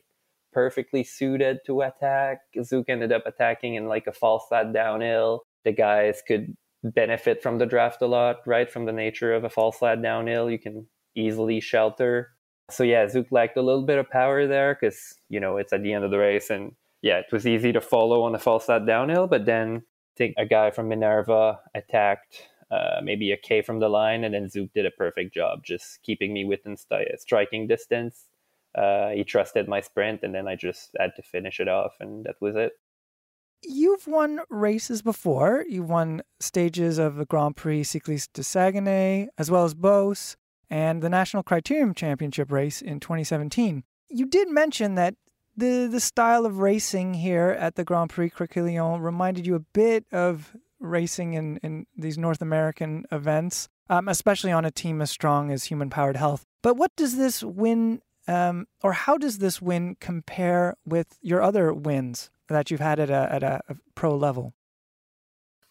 perfectly 0.51 1.03
suited 1.03 1.59
to 1.65 1.81
attack. 1.81 2.39
Zook 2.63 2.89
ended 2.89 3.11
up 3.11 3.23
attacking 3.25 3.75
in 3.75 3.87
like 3.87 4.07
a 4.07 4.13
false 4.13 4.45
flat 4.47 4.73
downhill. 4.73 5.43
The 5.65 5.71
guys 5.71 6.21
could 6.27 6.55
benefit 6.83 7.43
from 7.43 7.57
the 7.57 7.65
draft 7.65 8.01
a 8.01 8.07
lot, 8.07 8.37
right? 8.45 8.69
From 8.69 8.85
the 8.85 8.91
nature 8.91 9.33
of 9.33 9.43
a 9.43 9.49
false 9.49 9.77
flat 9.77 10.01
downhill, 10.01 10.49
you 10.49 10.59
can 10.59 10.87
easily 11.15 11.59
shelter. 11.59 12.31
So 12.69 12.83
yeah, 12.83 13.07
Zook 13.07 13.27
lacked 13.31 13.57
a 13.57 13.61
little 13.61 13.85
bit 13.85 13.97
of 13.97 14.09
power 14.09 14.47
there 14.47 14.77
because 14.79 15.15
you 15.29 15.39
know 15.39 15.57
it's 15.57 15.73
at 15.73 15.83
the 15.83 15.93
end 15.93 16.03
of 16.03 16.11
the 16.11 16.19
race, 16.19 16.49
and 16.49 16.73
yeah, 17.01 17.17
it 17.17 17.31
was 17.31 17.47
easy 17.47 17.71
to 17.73 17.81
follow 17.81 18.23
on 18.23 18.31
the 18.31 18.39
false 18.39 18.65
flat 18.65 18.85
downhill. 18.85 19.27
But 19.27 19.45
then 19.45 19.83
think 20.15 20.35
a 20.37 20.45
guy 20.45 20.69
from 20.69 20.89
Minerva 20.89 21.59
attacked 21.73 22.47
uh, 22.71 22.99
maybe 23.03 23.31
a 23.31 23.37
K 23.37 23.61
from 23.63 23.79
the 23.79 23.89
line, 23.89 24.23
and 24.23 24.33
then 24.33 24.49
Zook 24.49 24.69
did 24.73 24.85
a 24.85 24.91
perfect 24.91 25.33
job 25.33 25.63
just 25.63 26.03
keeping 26.03 26.33
me 26.33 26.45
within 26.45 26.77
st- 26.77 27.19
striking 27.19 27.67
distance. 27.67 28.27
Uh, 28.75 29.09
he 29.09 29.23
trusted 29.23 29.67
my 29.67 29.81
sprint, 29.81 30.21
and 30.23 30.33
then 30.33 30.47
I 30.47 30.55
just 30.55 30.91
had 30.99 31.15
to 31.15 31.21
finish 31.21 31.59
it 31.59 31.67
off, 31.67 31.93
and 31.99 32.25
that 32.25 32.35
was 32.39 32.55
it. 32.55 32.73
You've 33.61 34.07
won 34.07 34.41
races 34.49 35.01
before. 35.01 35.65
You've 35.67 35.89
won 35.89 36.21
stages 36.39 36.97
of 36.97 37.15
the 37.15 37.25
Grand 37.25 37.57
Prix 37.57 37.83
Cycliste 37.83 38.33
de 38.33 38.43
Saguenay, 38.43 39.27
as 39.37 39.51
well 39.51 39.65
as 39.65 39.73
Beauce, 39.73 40.37
and 40.69 41.01
the 41.01 41.09
National 41.09 41.43
Criterium 41.43 41.95
Championship 41.95 42.51
race 42.51 42.81
in 42.81 42.99
2017. 42.99 43.83
You 44.09 44.25
did 44.25 44.49
mention 44.49 44.95
that 44.95 45.15
the 45.57 45.87
the 45.91 45.99
style 45.99 46.45
of 46.45 46.59
racing 46.59 47.15
here 47.15 47.49
at 47.59 47.75
the 47.75 47.83
Grand 47.83 48.09
Prix 48.09 48.29
Criquielion 48.29 49.01
reminded 49.01 49.45
you 49.45 49.55
a 49.55 49.59
bit 49.59 50.05
of 50.11 50.55
racing 50.79 51.33
in, 51.33 51.57
in 51.57 51.85
these 51.97 52.17
North 52.17 52.41
American 52.41 53.05
events, 53.11 53.67
um, 53.89 54.07
especially 54.07 54.51
on 54.51 54.65
a 54.65 54.71
team 54.71 55.01
as 55.01 55.11
strong 55.11 55.51
as 55.51 55.65
Human 55.65 55.89
Powered 55.89 56.15
Health. 56.15 56.45
But 56.61 56.77
what 56.77 56.95
does 56.95 57.17
this 57.17 57.43
win, 57.43 58.01
um, 58.29 58.67
or 58.83 58.93
how 58.93 59.17
does 59.17 59.39
this 59.39 59.59
win 59.59 59.95
compare 59.99 60.77
with 60.85 61.17
your 61.19 61.41
other 61.41 61.73
wins 61.73 62.29
that 62.47 62.69
you've 62.69 62.79
had 62.79 62.99
at 62.99 63.09
a, 63.09 63.33
at 63.33 63.43
a, 63.43 63.61
pro 63.95 64.15
level? 64.15 64.53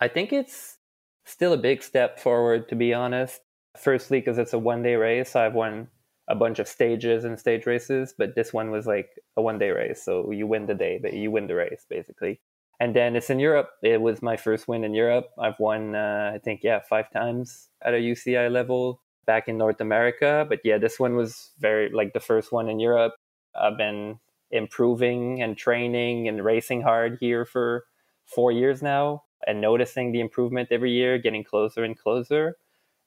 I 0.00 0.08
think 0.08 0.32
it's 0.32 0.78
still 1.24 1.52
a 1.52 1.56
big 1.56 1.84
step 1.84 2.18
forward, 2.18 2.68
to 2.70 2.74
be 2.74 2.92
honest. 2.92 3.40
Firstly, 3.76 4.18
because 4.18 4.38
it's 4.38 4.54
a 4.54 4.58
one 4.58 4.82
day 4.82 4.96
race, 4.96 5.36
I've 5.36 5.54
won 5.54 5.86
a 6.28 6.34
bunch 6.34 6.58
of 6.58 6.66
stages 6.66 7.22
and 7.24 7.38
stage 7.38 7.64
races, 7.64 8.12
but 8.18 8.34
this 8.34 8.52
one 8.52 8.72
was 8.72 8.86
like 8.86 9.08
a 9.36 9.42
one 9.42 9.58
day 9.58 9.70
race. 9.70 10.02
So 10.02 10.32
you 10.32 10.48
win 10.48 10.66
the 10.66 10.74
day, 10.74 10.98
but 11.00 11.12
you 11.12 11.30
win 11.30 11.46
the 11.46 11.54
race 11.54 11.86
basically. 11.88 12.40
And 12.80 12.94
then 12.94 13.14
it's 13.14 13.30
in 13.30 13.38
Europe. 13.38 13.70
It 13.84 14.00
was 14.00 14.20
my 14.20 14.36
first 14.36 14.66
win 14.66 14.82
in 14.82 14.94
Europe. 14.94 15.26
I've 15.38 15.58
won, 15.60 15.94
uh, 15.94 16.32
I 16.34 16.38
think, 16.38 16.60
yeah, 16.64 16.80
five 16.80 17.10
times 17.12 17.68
at 17.84 17.94
a 17.94 17.98
UCI 17.98 18.50
level 18.50 19.00
back 19.28 19.46
in 19.46 19.56
North 19.56 19.80
America. 19.80 20.44
But 20.48 20.60
yeah, 20.64 20.78
this 20.78 20.98
one 20.98 21.14
was 21.14 21.52
very 21.60 21.90
like 21.92 22.14
the 22.14 22.26
first 22.30 22.50
one 22.50 22.68
in 22.68 22.80
Europe. 22.80 23.14
I've 23.54 23.76
been 23.76 24.18
improving 24.50 25.42
and 25.42 25.56
training 25.56 26.26
and 26.26 26.44
racing 26.44 26.82
hard 26.82 27.18
here 27.20 27.44
for 27.44 27.84
four 28.24 28.50
years 28.50 28.82
now 28.82 29.22
and 29.46 29.60
noticing 29.60 30.10
the 30.10 30.20
improvement 30.20 30.70
every 30.72 30.92
year, 30.92 31.18
getting 31.18 31.44
closer 31.44 31.84
and 31.84 31.96
closer 31.96 32.56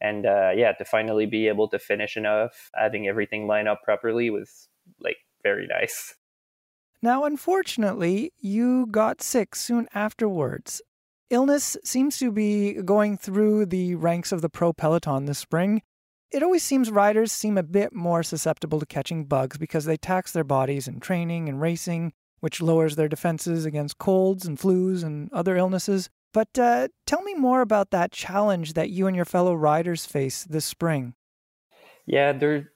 and 0.01 0.25
uh, 0.25 0.51
yeah 0.55 0.73
to 0.73 0.83
finally 0.83 1.25
be 1.25 1.47
able 1.47 1.67
to 1.69 1.79
finish 1.79 2.17
enough 2.17 2.71
having 2.75 3.07
everything 3.07 3.47
line 3.47 3.67
up 3.67 3.81
properly 3.83 4.29
was 4.29 4.67
like 4.99 5.17
very 5.43 5.67
nice 5.67 6.15
now 7.01 7.23
unfortunately 7.23 8.33
you 8.39 8.87
got 8.87 9.21
sick 9.21 9.55
soon 9.55 9.87
afterwards 9.93 10.81
illness 11.29 11.77
seems 11.83 12.17
to 12.17 12.31
be 12.31 12.73
going 12.81 13.17
through 13.17 13.65
the 13.65 13.95
ranks 13.95 14.31
of 14.31 14.41
the 14.41 14.49
pro 14.49 14.73
peloton 14.73 15.25
this 15.25 15.39
spring 15.39 15.81
it 16.31 16.43
always 16.43 16.63
seems 16.63 16.89
riders 16.89 17.31
seem 17.31 17.57
a 17.57 17.63
bit 17.63 17.93
more 17.93 18.23
susceptible 18.23 18.79
to 18.79 18.85
catching 18.85 19.25
bugs 19.25 19.57
because 19.57 19.85
they 19.85 19.97
tax 19.97 20.31
their 20.31 20.43
bodies 20.43 20.87
in 20.87 20.99
training 20.99 21.49
and 21.49 21.61
racing 21.61 22.13
which 22.39 22.61
lowers 22.61 22.95
their 22.95 23.09
defenses 23.09 23.65
against 23.65 23.97
colds 23.97 24.45
and 24.45 24.57
flus 24.57 25.03
and 25.03 25.31
other 25.31 25.55
illnesses 25.55 26.09
but 26.33 26.57
uh, 26.57 26.87
tell 27.05 27.21
me 27.23 27.33
more 27.33 27.61
about 27.61 27.91
that 27.91 28.11
challenge 28.11 28.73
that 28.73 28.89
you 28.89 29.07
and 29.07 29.15
your 29.15 29.25
fellow 29.25 29.53
riders 29.53 30.05
face 30.05 30.43
this 30.43 30.65
spring. 30.65 31.13
Yeah, 32.05 32.31
there 32.31 32.71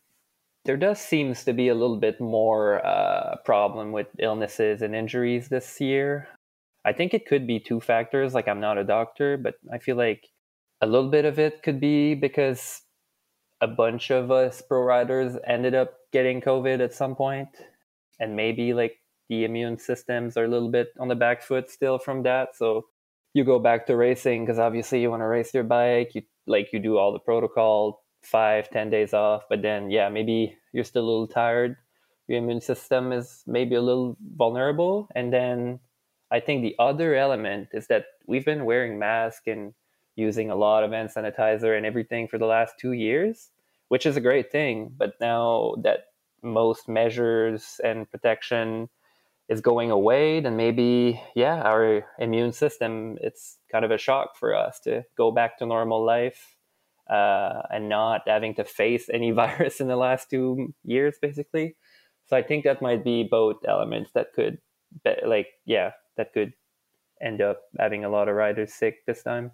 there 0.66 0.78
does 0.78 1.00
seems 1.00 1.44
to 1.46 1.54
be 1.54 1.70
a 1.70 1.76
little 1.76 1.98
bit 1.98 2.20
more 2.20 2.86
uh, 2.86 3.38
problem 3.46 3.92
with 3.92 4.08
illnesses 4.20 4.82
and 4.82 4.96
injuries 4.96 5.48
this 5.48 5.80
year. 5.80 6.28
I 6.84 6.92
think 6.92 7.14
it 7.14 7.28
could 7.28 7.48
be 7.48 7.60
two 7.60 7.80
factors. 7.80 8.34
Like 8.34 8.48
I'm 8.48 8.60
not 8.60 8.78
a 8.78 8.84
doctor, 8.84 9.38
but 9.38 9.56
I 9.72 9.78
feel 9.78 9.96
like 9.96 10.28
a 10.82 10.88
little 10.88 11.10
bit 11.10 11.26
of 11.26 11.40
it 11.40 11.64
could 11.64 11.80
be 11.80 12.14
because 12.14 12.82
a 13.66 13.68
bunch 13.68 14.12
of 14.12 14.30
us 14.30 14.62
pro 14.62 14.82
riders 14.82 15.38
ended 15.48 15.74
up 15.74 15.98
getting 16.14 16.40
COVID 16.40 16.80
at 16.82 16.94
some 16.94 17.16
point, 17.16 17.50
and 18.20 18.36
maybe 18.36 18.74
like 18.74 19.02
the 19.28 19.44
immune 19.44 19.80
systems 19.80 20.38
are 20.38 20.46
a 20.46 20.48
little 20.48 20.70
bit 20.70 20.90
on 21.00 21.08
the 21.08 21.16
back 21.16 21.42
foot 21.42 21.70
still 21.72 21.98
from 21.98 22.22
that. 22.24 22.56
So 22.56 22.86
you 23.34 23.44
go 23.44 23.58
back 23.58 23.88
to 23.88 23.96
racing 23.96 24.46
because 24.46 24.60
obviously 24.60 25.02
you 25.02 25.10
want 25.10 25.22
to 25.22 25.28
race 25.28 25.52
your 25.52 25.64
bike. 25.64 26.12
You 26.14 26.22
like 26.46 26.72
you 26.72 26.80
do 26.80 27.00
all 27.00 27.12
the 27.12 27.26
protocol, 27.32 28.04
five, 28.22 28.70
ten 28.70 28.92
days 28.92 29.14
off, 29.16 29.42
but 29.50 29.64
then 29.64 29.90
yeah, 29.90 30.10
maybe 30.10 30.56
you're 30.74 30.84
still 30.84 31.04
a 31.04 31.10
little 31.10 31.28
tired. 31.28 31.76
Your 32.28 32.38
immune 32.38 32.62
system 32.62 33.12
is 33.12 33.44
maybe 33.48 33.74
a 33.74 33.82
little 33.82 34.16
vulnerable, 34.38 35.10
and 35.16 35.34
then 35.34 35.80
I 36.30 36.40
think 36.40 36.62
the 36.62 36.76
other 36.78 37.16
element 37.16 37.70
is 37.74 37.88
that 37.88 38.06
we've 38.28 38.46
been 38.46 38.66
wearing 38.66 39.00
masks 39.00 39.48
and 39.48 39.74
using 40.16 40.50
a 40.50 40.56
lot 40.56 40.84
of 40.84 40.92
hand 40.92 41.10
sanitizer 41.10 41.76
and 41.76 41.86
everything 41.86 42.28
for 42.28 42.38
the 42.38 42.46
last 42.46 42.76
two 42.80 42.94
years, 42.94 43.50
which 43.90 44.06
is 44.06 44.18
a 44.18 44.22
great 44.22 44.52
thing. 44.52 44.92
But 44.96 45.14
now 45.20 45.76
that 45.84 46.06
most 46.42 46.88
measures 46.88 47.80
and 47.84 48.10
protection 48.10 48.90
is 49.48 49.62
going 49.62 49.92
away, 49.92 50.40
then 50.40 50.56
maybe, 50.56 51.22
yeah, 51.36 51.62
our 51.62 52.06
immune 52.20 52.52
system, 52.52 53.18
it's 53.22 53.58
kind 53.72 53.86
of 53.86 53.92
a 53.92 53.98
shock 53.98 54.36
for 54.36 54.56
us 54.56 54.80
to 54.82 55.04
go 55.18 55.32
back 55.32 55.58
to 55.58 55.66
normal 55.66 56.04
life 56.04 56.58
uh, 57.10 57.62
and 57.70 57.88
not 57.90 58.22
having 58.28 58.56
to 58.56 58.64
face 58.64 59.08
any 59.14 59.32
virus 59.44 59.80
in 59.80 59.88
the 59.88 59.96
last 59.96 60.30
two 60.30 60.74
years, 60.84 61.18
basically. 61.22 61.76
So 62.28 62.36
I 62.36 62.42
think 62.42 62.64
that 62.64 62.82
might 62.82 63.04
be 63.04 63.24
both 63.24 63.58
elements 63.68 64.12
that 64.14 64.34
could, 64.34 64.58
be, 65.04 65.14
like, 65.26 65.48
yeah, 65.66 65.92
that 66.18 66.34
could 66.34 66.54
end 67.22 67.42
up 67.42 67.62
having 67.80 68.04
a 68.04 68.10
lot 68.10 68.28
of 68.28 68.36
riders 68.36 68.74
sick 68.74 69.06
this 69.06 69.22
time. 69.22 69.52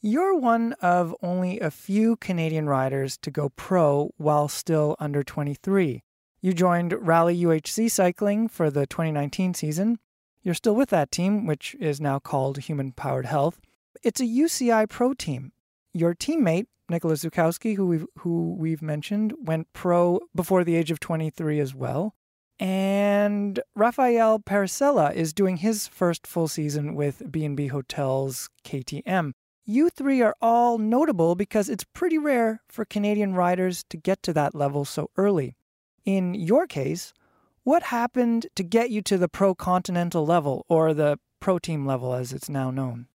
You're 0.00 0.36
one 0.36 0.74
of 0.74 1.12
only 1.22 1.58
a 1.58 1.72
few 1.72 2.14
Canadian 2.14 2.68
riders 2.68 3.16
to 3.16 3.32
go 3.32 3.48
pro 3.48 4.12
while 4.16 4.46
still 4.46 4.94
under 5.00 5.24
23. 5.24 6.04
You 6.40 6.52
joined 6.52 6.94
Rally 7.00 7.36
UHC 7.36 7.90
Cycling 7.90 8.46
for 8.46 8.70
the 8.70 8.86
2019 8.86 9.54
season. 9.54 9.98
You're 10.40 10.54
still 10.54 10.76
with 10.76 10.90
that 10.90 11.10
team, 11.10 11.46
which 11.46 11.74
is 11.80 12.00
now 12.00 12.20
called 12.20 12.58
Human 12.58 12.92
Powered 12.92 13.26
Health. 13.26 13.58
It's 14.04 14.20
a 14.20 14.24
UCI 14.24 14.88
pro 14.88 15.14
team. 15.14 15.50
Your 15.92 16.14
teammate, 16.14 16.66
Nicholas 16.88 17.24
Zukowski, 17.24 17.74
who 17.74 17.88
we've, 17.88 18.06
who 18.18 18.54
we've 18.54 18.80
mentioned, 18.80 19.34
went 19.42 19.72
pro 19.72 20.20
before 20.32 20.62
the 20.62 20.76
age 20.76 20.92
of 20.92 21.00
23 21.00 21.58
as 21.58 21.74
well. 21.74 22.14
And 22.60 23.58
Rafael 23.74 24.38
Parisella 24.38 25.12
is 25.12 25.32
doing 25.32 25.56
his 25.56 25.88
first 25.88 26.24
full 26.24 26.46
season 26.46 26.94
with 26.94 27.32
B&B 27.32 27.66
Hotels 27.66 28.48
KTM. 28.64 29.32
You 29.70 29.90
three 29.90 30.22
are 30.22 30.34
all 30.40 30.78
notable 30.78 31.34
because 31.34 31.68
it's 31.68 31.84
pretty 31.84 32.16
rare 32.16 32.62
for 32.68 32.86
Canadian 32.86 33.34
riders 33.34 33.84
to 33.90 33.98
get 33.98 34.22
to 34.22 34.32
that 34.32 34.54
level 34.54 34.86
so 34.86 35.10
early. 35.18 35.56
In 36.06 36.32
your 36.32 36.66
case, 36.66 37.12
what 37.64 37.82
happened 37.82 38.46
to 38.54 38.62
get 38.62 38.88
you 38.88 39.02
to 39.02 39.18
the 39.18 39.28
pro 39.28 39.54
continental 39.54 40.24
level 40.24 40.64
or 40.70 40.94
the 40.94 41.18
pro 41.38 41.58
team 41.58 41.84
level 41.84 42.14
as 42.14 42.32
it's 42.32 42.48
now 42.48 42.70
known? 42.70 43.08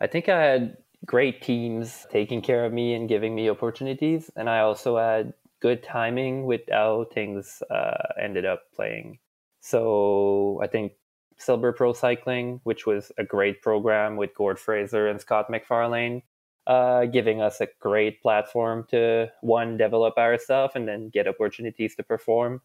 I 0.00 0.08
think 0.08 0.28
I 0.28 0.42
had 0.42 0.76
great 1.06 1.40
teams 1.40 2.04
taking 2.10 2.42
care 2.42 2.64
of 2.64 2.72
me 2.72 2.94
and 2.94 3.08
giving 3.08 3.32
me 3.32 3.48
opportunities. 3.48 4.28
And 4.34 4.50
I 4.50 4.62
also 4.62 4.98
had 4.98 5.34
good 5.60 5.84
timing 5.84 6.46
with 6.46 6.62
how 6.68 7.06
things 7.14 7.62
uh, 7.70 8.08
ended 8.20 8.44
up 8.44 8.62
playing. 8.74 9.20
So 9.60 10.58
I 10.64 10.66
think 10.66 10.94
Silber 11.40 11.72
Pro 11.72 11.92
Cycling, 11.92 12.60
which 12.64 12.86
was 12.86 13.10
a 13.18 13.24
great 13.24 13.62
program 13.62 14.16
with 14.16 14.34
Gord 14.34 14.58
Fraser 14.58 15.08
and 15.08 15.20
Scott 15.20 15.46
McFarlane, 15.50 16.22
uh, 16.66 17.06
giving 17.06 17.40
us 17.40 17.60
a 17.60 17.68
great 17.80 18.20
platform 18.22 18.86
to 18.90 19.28
one 19.40 19.76
develop 19.76 20.18
ourselves 20.18 20.74
and 20.76 20.86
then 20.86 21.08
get 21.08 21.26
opportunities 21.26 21.96
to 21.96 22.02
perform. 22.02 22.60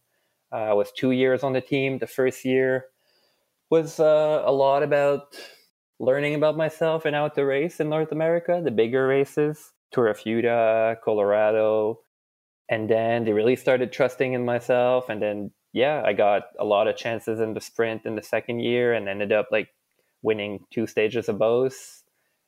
Uh, 0.51 0.70
I 0.70 0.74
was 0.74 0.91
two 0.91 1.12
years 1.12 1.44
on 1.44 1.53
the 1.53 1.62
team. 1.62 2.00
The 2.00 2.08
first 2.08 2.46
year 2.46 2.86
was 3.70 4.00
uh, 4.00 4.44
a 4.46 4.51
lot 4.51 4.84
about 4.84 5.36
learning 6.00 6.36
about 6.36 6.58
myself 6.58 7.05
and 7.05 7.15
how 7.15 7.29
to 7.29 7.46
race 7.46 7.79
in 7.79 7.89
North 7.89 8.12
America, 8.12 8.62
the 8.63 8.72
bigger 8.72 9.08
races, 9.08 9.72
Tour 9.91 10.08
of 10.08 10.25
Utah, 10.25 10.96
Colorado. 11.03 12.01
And 12.70 12.89
then 12.89 13.24
they 13.24 13.32
really 13.32 13.55
started 13.55 13.91
trusting 13.91 14.34
in 14.34 14.44
myself. 14.44 15.10
And 15.10 15.22
then 15.22 15.51
yeah, 15.75 16.01
I 16.05 16.13
got 16.13 16.44
a 16.58 16.63
lot 16.63 16.88
of 16.88 16.96
chances 16.96 17.41
in 17.41 17.53
the 17.53 17.60
sprint 17.60 18.05
in 18.05 18.15
the 18.15 18.24
second 18.24 18.62
year 18.62 18.94
and 18.94 19.10
ended 19.10 19.34
up 19.34 19.50
like 19.51 19.67
winning 20.22 20.63
two 20.72 20.88
stages 20.88 21.27
of 21.27 21.38
both. 21.38 22.01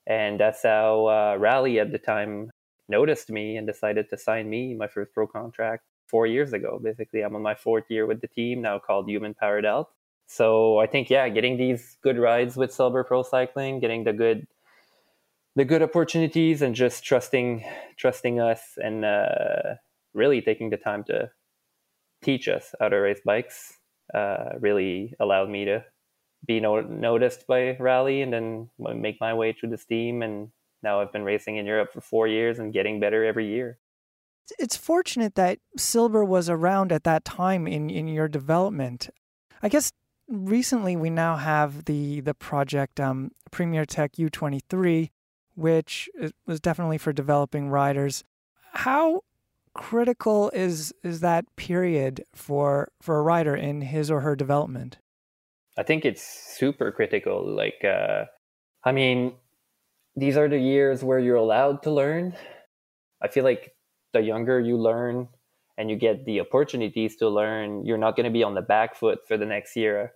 And 0.07 0.39
that's 0.39 0.63
how 0.63 1.07
uh, 1.07 1.37
Rally 1.37 1.77
at 1.81 1.91
the 1.91 1.97
time 1.97 2.51
noticed 2.87 3.29
me 3.29 3.57
and 3.57 3.67
decided 3.67 4.09
to 4.11 4.17
sign 4.17 4.49
me 4.49 4.73
my 4.75 4.87
first 4.87 5.13
pro 5.13 5.27
contract 5.27 5.83
four 6.07 6.25
years 6.25 6.53
ago. 6.53 6.79
Basically, 6.81 7.19
I'm 7.19 7.35
on 7.35 7.41
my 7.41 7.53
fourth 7.53 7.83
year 7.89 8.05
with 8.05 8.21
the 8.21 8.29
team 8.29 8.61
now 8.61 8.79
called 8.79 9.09
Human 9.09 9.33
Powered 9.33 9.65
Health. 9.65 9.89
So 10.27 10.79
I 10.79 10.87
think 10.87 11.09
yeah, 11.09 11.27
getting 11.27 11.57
these 11.57 11.97
good 12.01 12.17
rides 12.17 12.55
with 12.55 12.73
Silber 12.73 13.03
Pro 13.03 13.23
Cycling, 13.23 13.81
getting 13.81 14.05
the 14.05 14.13
good 14.13 14.47
the 15.57 15.65
good 15.65 15.81
opportunities, 15.81 16.61
and 16.61 16.73
just 16.73 17.03
trusting 17.03 17.65
trusting 17.97 18.39
us 18.39 18.77
and 18.81 19.03
uh, 19.03 19.75
really 20.13 20.41
taking 20.41 20.69
the 20.69 20.77
time 20.77 21.03
to 21.05 21.29
teach 22.23 22.47
us 22.47 22.73
how 22.79 22.89
to 22.89 22.95
race 22.95 23.21
bikes 23.25 23.73
uh, 24.13 24.51
really 24.59 25.13
allowed 25.19 25.49
me 25.49 25.65
to 25.65 25.83
be 26.45 26.59
no- 26.59 26.81
noticed 26.81 27.45
by 27.47 27.75
Rally 27.79 28.21
and 28.21 28.31
then 28.31 28.69
make 28.79 29.17
my 29.19 29.33
way 29.33 29.53
through 29.53 29.69
the 29.69 29.77
team. 29.77 30.21
And 30.21 30.49
now 30.83 31.01
I've 31.01 31.11
been 31.11 31.23
racing 31.23 31.57
in 31.57 31.65
Europe 31.65 31.91
for 31.93 32.01
four 32.01 32.27
years 32.27 32.59
and 32.59 32.73
getting 32.73 32.99
better 32.99 33.25
every 33.25 33.47
year. 33.47 33.79
It's 34.57 34.77
fortunate 34.77 35.35
that 35.35 35.59
Silber 35.77 36.23
was 36.23 36.49
around 36.49 36.91
at 36.91 37.03
that 37.03 37.25
time 37.25 37.67
in, 37.67 37.89
in 37.89 38.07
your 38.07 38.29
development. 38.29 39.09
I 39.61 39.67
guess 39.67 39.91
recently 40.29 40.95
we 40.95 41.09
now 41.09 41.35
have 41.35 41.85
the 41.85 42.21
the 42.21 42.33
project 42.33 42.99
um, 42.99 43.31
Premier 43.51 43.85
Tech 43.85 44.13
U23, 44.13 45.09
which 45.55 46.09
was 46.45 46.61
definitely 46.61 46.97
for 46.97 47.11
developing 47.11 47.69
riders. 47.69 48.23
How 48.71 49.23
critical 49.77 50.49
is 50.53 50.93
is 51.03 51.21
that 51.21 51.45
period 51.55 52.25
for 52.35 52.91
for 53.01 53.19
a 53.19 53.21
rider 53.21 53.55
in 53.55 53.81
his 53.81 54.11
or 54.11 54.21
her 54.21 54.35
development? 54.35 54.97
I 55.77 55.83
think 55.83 56.03
it's 56.03 56.23
super 56.57 56.91
critical. 56.91 57.47
Like, 57.47 57.85
uh, 57.85 58.25
I 58.83 58.91
mean, 58.91 59.35
these 60.15 60.35
are 60.35 60.49
the 60.49 60.59
years 60.59 61.03
where 61.03 61.19
you're 61.19 61.35
allowed 61.35 61.83
to 61.83 61.91
learn. 61.91 62.35
I 63.21 63.27
feel 63.27 63.43
like 63.43 63.73
the 64.13 64.21
younger 64.21 64.59
you 64.59 64.77
learn 64.77 65.27
and 65.77 65.89
you 65.91 65.95
get 65.95 66.25
the 66.25 66.41
opportunities 66.41 67.15
to 67.17 67.29
learn, 67.29 67.85
you're 67.85 67.99
not 67.99 68.15
going 68.15 68.25
to 68.25 68.31
be 68.31 68.43
on 68.43 68.55
the 68.55 68.63
back 68.63 68.95
foot 68.95 69.19
for 69.27 69.37
the 69.37 69.45
next 69.45 69.75
year. 69.75 70.13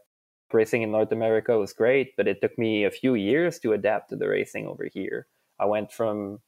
Racing 0.51 0.81
in 0.81 0.91
North 0.91 1.11
America 1.11 1.57
was 1.57 1.71
great, 1.71 2.15
but 2.17 2.27
it 2.27 2.41
took 2.41 2.57
me 2.57 2.83
a 2.83 2.91
few 2.91 3.13
years 3.13 3.59
to 3.59 3.73
adapt 3.73 4.09
to 4.09 4.15
the 4.15 4.27
racing 4.27 4.67
over 4.67 4.89
here. 4.91 5.27
I 5.59 5.65
went 5.65 5.91
from 5.91 6.39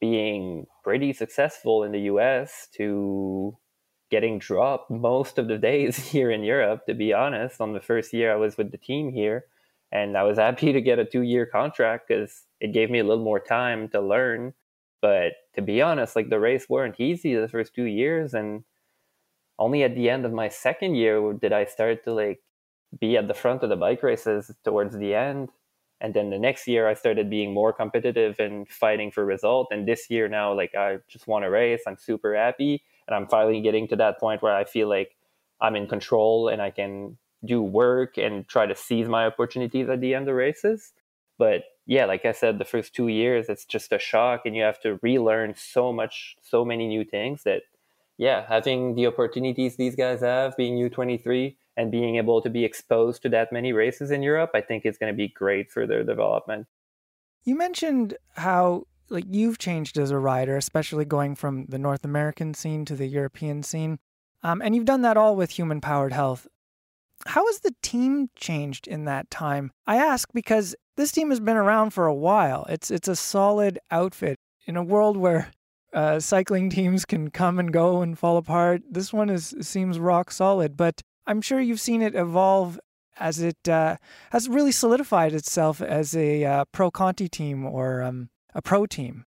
being 0.00 0.66
pretty 0.82 1.12
successful 1.12 1.84
in 1.84 1.92
the 1.92 2.00
US 2.00 2.68
to 2.76 3.56
getting 4.10 4.38
dropped 4.38 4.90
most 4.90 5.38
of 5.38 5.48
the 5.48 5.58
days 5.58 5.96
here 6.12 6.30
in 6.30 6.42
Europe, 6.42 6.86
to 6.86 6.94
be 6.94 7.12
honest. 7.12 7.60
On 7.60 7.72
the 7.72 7.80
first 7.80 8.12
year 8.12 8.32
I 8.32 8.36
was 8.36 8.56
with 8.56 8.70
the 8.70 8.78
team 8.78 9.12
here, 9.12 9.46
and 9.92 10.16
I 10.16 10.22
was 10.22 10.38
happy 10.46 10.72
to 10.72 10.80
get 10.80 10.98
a 10.98 11.04
two 11.04 11.22
year 11.22 11.46
contract 11.46 12.08
because 12.08 12.44
it 12.60 12.72
gave 12.72 12.90
me 12.90 12.98
a 12.98 13.04
little 13.04 13.24
more 13.24 13.40
time 13.40 13.88
to 13.90 14.00
learn. 14.00 14.54
But 15.00 15.32
to 15.54 15.62
be 15.62 15.82
honest, 15.82 16.16
like 16.16 16.30
the 16.30 16.40
race 16.40 16.68
weren't 16.68 16.98
easy 16.98 17.34
the 17.34 17.48
first 17.48 17.74
two 17.74 17.84
years, 17.84 18.32
and 18.34 18.64
only 19.58 19.82
at 19.82 19.94
the 19.94 20.08
end 20.10 20.24
of 20.24 20.32
my 20.32 20.48
second 20.48 20.94
year 20.94 21.32
did 21.34 21.52
I 21.52 21.66
start 21.66 22.04
to 22.04 22.14
like 22.14 22.40
be 22.98 23.16
at 23.16 23.28
the 23.28 23.34
front 23.34 23.62
of 23.62 23.68
the 23.68 23.76
bike 23.76 24.02
races 24.02 24.50
towards 24.64 24.96
the 24.96 25.14
end 25.14 25.50
and 26.04 26.12
then 26.12 26.28
the 26.28 26.38
next 26.38 26.68
year 26.68 26.86
i 26.86 26.92
started 26.92 27.30
being 27.30 27.54
more 27.54 27.72
competitive 27.72 28.38
and 28.38 28.68
fighting 28.68 29.10
for 29.10 29.24
result 29.24 29.68
and 29.70 29.88
this 29.88 30.10
year 30.10 30.28
now 30.28 30.52
like 30.52 30.74
i 30.74 30.98
just 31.08 31.26
want 31.26 31.44
to 31.44 31.50
race. 31.50 31.82
I'm 31.86 31.96
super 31.96 32.36
happy. 32.36 32.82
And 33.06 33.16
i'm 33.16 33.26
finally 33.26 33.60
getting 33.62 33.88
to 33.88 33.96
that 33.96 34.20
point 34.20 34.42
where 34.42 34.54
i 34.54 34.64
feel 34.64 34.88
like 34.88 35.16
i'm 35.62 35.74
in 35.74 35.86
control 35.86 36.48
and 36.48 36.60
i 36.60 36.70
can 36.70 37.16
do 37.44 37.62
work 37.62 38.18
and 38.18 38.46
try 38.48 38.66
to 38.66 38.76
seize 38.76 39.08
my 39.08 39.26
opportunities 39.26 39.88
at 39.88 40.00
the 40.00 40.14
end 40.14 40.28
of 40.28 40.34
races. 40.34 40.92
But 41.38 41.64
yeah 41.86 42.04
like 42.04 42.24
i 42.26 42.32
said 42.32 42.58
the 42.58 42.64
first 42.74 42.94
two 42.94 43.08
years 43.08 43.48
it's 43.48 43.64
just 43.64 43.90
a 43.92 43.98
shock. 43.98 44.42
And 44.44 44.54
you 44.54 44.62
have 44.62 44.80
to 44.82 44.98
relearn 45.02 45.54
so 45.56 45.90
much 45.90 46.36
so 46.42 46.66
many 46.66 46.86
new 46.86 47.04
things 47.04 47.44
that 47.44 47.62
yeah 48.18 48.44
having 48.46 48.94
the 48.94 49.06
opportunities 49.06 49.76
these 49.76 49.96
guys 49.96 50.20
have 50.20 50.54
being 50.56 50.76
u23 50.76 51.56
and 51.76 51.90
being 51.90 52.16
able 52.16 52.40
to 52.42 52.50
be 52.50 52.64
exposed 52.64 53.22
to 53.22 53.28
that 53.30 53.52
many 53.52 53.72
races 53.72 54.10
in 54.10 54.22
Europe, 54.22 54.50
I 54.54 54.60
think 54.60 54.84
is 54.84 54.98
going 54.98 55.12
to 55.12 55.16
be 55.16 55.28
great 55.28 55.70
for 55.70 55.86
their 55.86 56.04
development. 56.04 56.66
You 57.44 57.56
mentioned 57.56 58.16
how 58.36 58.84
like 59.10 59.26
you've 59.28 59.58
changed 59.58 59.98
as 59.98 60.10
a 60.10 60.18
rider, 60.18 60.56
especially 60.56 61.04
going 61.04 61.34
from 61.34 61.66
the 61.66 61.78
North 61.78 62.04
American 62.04 62.54
scene 62.54 62.84
to 62.86 62.96
the 62.96 63.06
European 63.06 63.62
scene, 63.62 63.98
um, 64.42 64.62
and 64.62 64.74
you've 64.74 64.84
done 64.84 65.02
that 65.02 65.16
all 65.16 65.36
with 65.36 65.50
human 65.50 65.80
powered 65.80 66.12
health. 66.12 66.46
How 67.26 67.46
has 67.46 67.60
the 67.60 67.74
team 67.82 68.28
changed 68.34 68.86
in 68.86 69.04
that 69.04 69.30
time? 69.30 69.72
I 69.86 69.96
ask 69.96 70.28
because 70.32 70.74
this 70.96 71.12
team 71.12 71.30
has 71.30 71.40
been 71.40 71.56
around 71.56 71.90
for 71.90 72.06
a 72.06 72.14
while. 72.14 72.66
It's 72.68 72.90
it's 72.90 73.08
a 73.08 73.16
solid 73.16 73.78
outfit 73.90 74.38
in 74.66 74.76
a 74.76 74.82
world 74.82 75.16
where 75.16 75.50
uh, 75.92 76.20
cycling 76.20 76.70
teams 76.70 77.04
can 77.04 77.30
come 77.30 77.58
and 77.58 77.72
go 77.72 78.02
and 78.02 78.18
fall 78.18 78.36
apart. 78.36 78.82
This 78.90 79.12
one 79.12 79.30
is 79.30 79.54
seems 79.60 79.98
rock 79.98 80.30
solid. 80.30 80.76
But 80.76 81.02
I'm 81.26 81.40
sure 81.40 81.60
you've 81.60 81.80
seen 81.80 82.02
it 82.02 82.14
evolve 82.14 82.78
as 83.18 83.40
it 83.40 83.68
uh, 83.68 83.96
has 84.30 84.48
really 84.48 84.72
solidified 84.72 85.32
itself 85.32 85.80
as 85.80 86.16
a 86.16 86.44
uh, 86.44 86.64
pro 86.72 86.90
Conti 86.90 87.28
team 87.28 87.64
or 87.64 88.02
um, 88.02 88.28
a 88.54 88.62
pro 88.62 88.86
team. 88.86 89.24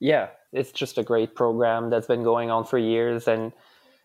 Yeah, 0.00 0.28
it's 0.52 0.72
just 0.72 0.98
a 0.98 1.02
great 1.02 1.34
program 1.34 1.90
that's 1.90 2.06
been 2.06 2.22
going 2.22 2.50
on 2.50 2.64
for 2.64 2.78
years, 2.78 3.28
and 3.28 3.52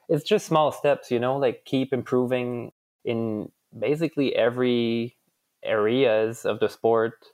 it's 0.10 0.24
just 0.24 0.46
small 0.46 0.72
steps, 0.72 1.12
you 1.12 1.20
know, 1.20 1.38
like 1.38 1.66
keep 1.66 1.92
improving 1.92 2.72
in 3.04 3.52
basically 3.78 4.36
every 4.36 5.18
areas 5.64 6.46
of 6.46 6.60
the 6.60 6.70
sport, 6.70 7.26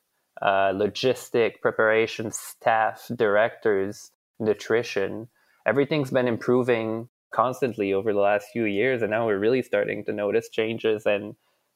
uh, 0.41 0.71
logistic, 0.71 1.61
preparation, 1.61 2.31
staff, 2.31 3.07
directors, 3.15 4.11
nutrition. 4.39 5.27
Everything's 5.65 6.11
been 6.11 6.27
improving 6.27 7.09
constantly 7.33 7.93
over 7.93 8.13
the 8.13 8.19
last 8.19 8.47
few 8.53 8.65
years, 8.65 9.01
and 9.01 9.11
now 9.11 9.25
we're 9.25 9.39
really 9.39 9.61
starting 9.61 10.05
to 10.05 10.13
notice 10.13 10.49
changes 10.49 11.05
and 11.05 11.35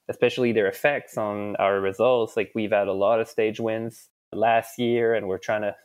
especially 0.09 0.53
their 0.53 0.67
effects 0.67 1.17
on 1.17 1.55
our 1.57 1.81
results. 1.81 2.37
Like 2.37 2.51
we've 2.55 2.71
had 2.71 2.87
a 2.87 2.93
lot 2.93 3.19
of 3.19 3.27
stage 3.27 3.59
wins 3.59 4.09
last 4.31 4.79
year, 4.79 5.13
and 5.15 5.27
we're 5.27 5.37
trying 5.37 5.63
to 5.63 5.75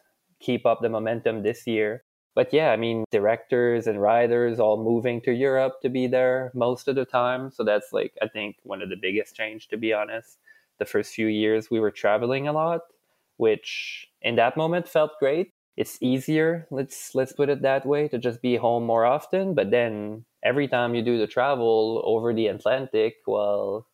keep 0.41 0.67
up 0.67 0.81
the 0.81 0.89
momentum 0.89 1.43
this 1.43 1.67
year. 1.67 2.05
But 2.35 2.53
yeah, 2.53 2.71
I 2.71 2.77
mean, 2.77 3.05
directors 3.11 3.87
and 3.87 4.01
riders 4.01 4.59
all 4.59 4.83
moving 4.83 5.21
to 5.23 5.33
Europe 5.33 5.81
to 5.83 5.89
be 5.91 6.07
there 6.07 6.51
most 6.55 6.89
of 6.89 6.95
the 6.95 7.05
time. 7.05 7.51
So 7.51 7.63
that's 7.63 7.93
like, 7.93 8.15
I 8.23 8.29
think, 8.29 8.57
one 8.63 8.81
of 8.81 8.89
the 8.89 8.97
biggest 8.97 9.37
change, 9.37 9.69
to 9.69 9.77
be 9.77 9.93
honest. 9.93 10.39
The 10.79 10.87
first 10.87 11.13
few 11.13 11.27
years 11.27 11.71
we 11.71 11.79
were 11.79 11.91
traveling 11.91 12.49
a 12.49 12.53
lot, 12.53 12.81
which 13.37 14.09
in 14.23 14.37
that 14.37 14.57
moment 14.57 14.89
felt 14.89 15.13
great. 15.19 15.53
It's 15.77 15.99
easier, 16.03 16.67
let's 16.71 17.15
let's 17.15 17.33
put 17.33 17.49
it 17.49 17.63
that 17.63 17.87
way, 17.87 18.09
to 18.09 18.19
just 18.19 18.43
be 18.43 18.57
home 18.57 18.85
more 18.85 19.05
often. 19.07 19.55
But 19.55 19.71
then 19.71 20.25
every 20.45 20.69
time 20.69 20.95
you 20.95 21.03
do 21.03 21.19
the 21.19 21.27
travel 21.27 22.03
over 22.05 22.35
the 22.35 22.49
Atlantic, 22.49 23.17
well, 23.27 23.87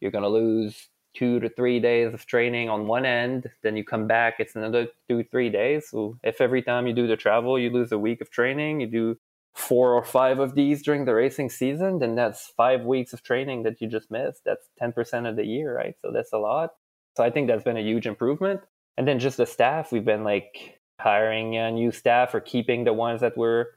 you're 0.00 0.12
gonna 0.12 0.28
lose 0.28 0.88
two 1.16 1.40
to 1.40 1.48
three 1.48 1.80
days 1.80 2.12
of 2.12 2.26
training 2.26 2.68
on 2.68 2.86
one 2.86 3.06
end, 3.06 3.50
then 3.62 3.76
you 3.76 3.82
come 3.82 4.06
back, 4.06 4.34
it's 4.38 4.54
another 4.54 4.86
two, 5.08 5.24
three 5.24 5.48
days. 5.48 5.88
So 5.90 6.18
if 6.22 6.40
every 6.40 6.62
time 6.62 6.86
you 6.86 6.92
do 6.92 7.06
the 7.06 7.16
travel, 7.16 7.58
you 7.58 7.70
lose 7.70 7.90
a 7.90 7.98
week 7.98 8.20
of 8.20 8.30
training, 8.30 8.80
you 8.80 8.86
do 8.86 9.16
four 9.54 9.94
or 9.94 10.04
five 10.04 10.38
of 10.38 10.54
these 10.54 10.82
during 10.82 11.06
the 11.06 11.14
racing 11.14 11.48
season, 11.48 11.98
then 11.98 12.14
that's 12.14 12.52
five 12.56 12.82
weeks 12.82 13.14
of 13.14 13.22
training 13.22 13.62
that 13.62 13.80
you 13.80 13.88
just 13.88 14.10
missed. 14.10 14.42
That's 14.44 14.68
10% 14.80 15.26
of 15.26 15.36
the 15.36 15.46
year, 15.46 15.74
right? 15.74 15.94
So 16.02 16.12
that's 16.12 16.34
a 16.34 16.38
lot. 16.38 16.72
So 17.16 17.24
I 17.24 17.30
think 17.30 17.48
that's 17.48 17.64
been 17.64 17.78
a 17.78 17.82
huge 17.82 18.06
improvement. 18.06 18.60
And 18.98 19.08
then 19.08 19.18
just 19.18 19.38
the 19.38 19.46
staff, 19.46 19.92
we've 19.92 20.04
been 20.04 20.24
like 20.24 20.75
hiring 21.00 21.56
a 21.56 21.70
new 21.70 21.92
staff 21.92 22.34
or 22.34 22.40
keeping 22.40 22.84
the 22.84 22.92
ones 22.92 23.20
that 23.20 23.36
were 23.36 23.70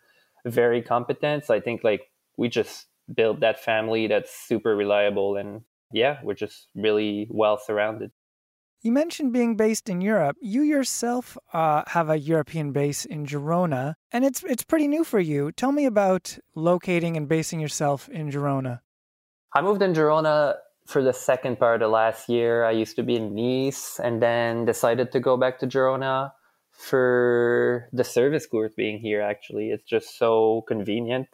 very 0.46 0.82
competent. 0.82 1.46
So 1.46 1.54
I 1.54 1.60
think 1.60 1.84
like 1.84 2.10
we 2.38 2.50
just 2.50 2.88
built 3.14 3.40
that 3.42 3.60
family 3.60 4.08
that's 4.08 4.32
super 4.32 4.76
reliable 4.76 5.36
and 5.36 5.62
yeah, 5.92 6.20
we're 6.24 6.36
just 6.36 6.68
really 6.76 7.28
well 7.30 7.58
surrounded. 7.58 8.12
You 8.82 8.94
mentioned 8.94 9.34
being 9.34 9.58
based 9.58 9.90
in 9.90 10.00
Europe. 10.00 10.38
You 10.40 10.62
yourself 10.62 11.38
uh, 11.52 11.84
have 11.88 12.10
a 12.10 12.18
European 12.18 12.72
base 12.72 13.04
in 13.04 13.26
Girona, 13.26 13.96
and 14.14 14.24
it's 14.24 14.42
it's 14.46 14.64
pretty 14.64 14.88
new 14.88 15.04
for 15.04 15.20
you. 15.20 15.52
Tell 15.52 15.74
me 15.74 15.86
about 15.86 16.38
locating 16.56 17.18
and 17.18 17.28
basing 17.28 17.60
yourself 17.60 18.08
in 18.08 18.32
Girona. 18.32 18.80
I 19.54 19.62
moved 19.62 19.82
in 19.82 19.92
Girona 19.92 20.56
for 20.88 21.04
the 21.04 21.12
second 21.12 21.60
part 21.60 21.82
of 21.82 21.92
last 21.92 22.30
year. 22.30 22.64
I 22.64 22.72
used 22.72 22.96
to 22.96 23.04
be 23.04 23.18
in 23.18 23.36
Nice, 23.36 24.00
and 24.00 24.22
then 24.22 24.64
decided 24.64 25.12
to 25.12 25.20
go 25.20 25.36
back 25.36 25.60
to 25.60 25.68
Girona 25.68 26.32
for 26.80 27.90
the 27.92 28.06
service 28.06 28.48
course 28.48 28.74
being 28.74 29.00
here. 29.00 29.22
Actually, 29.22 29.70
it's 29.70 29.84
just 29.84 30.18
so 30.18 30.64
convenient. 30.66 31.28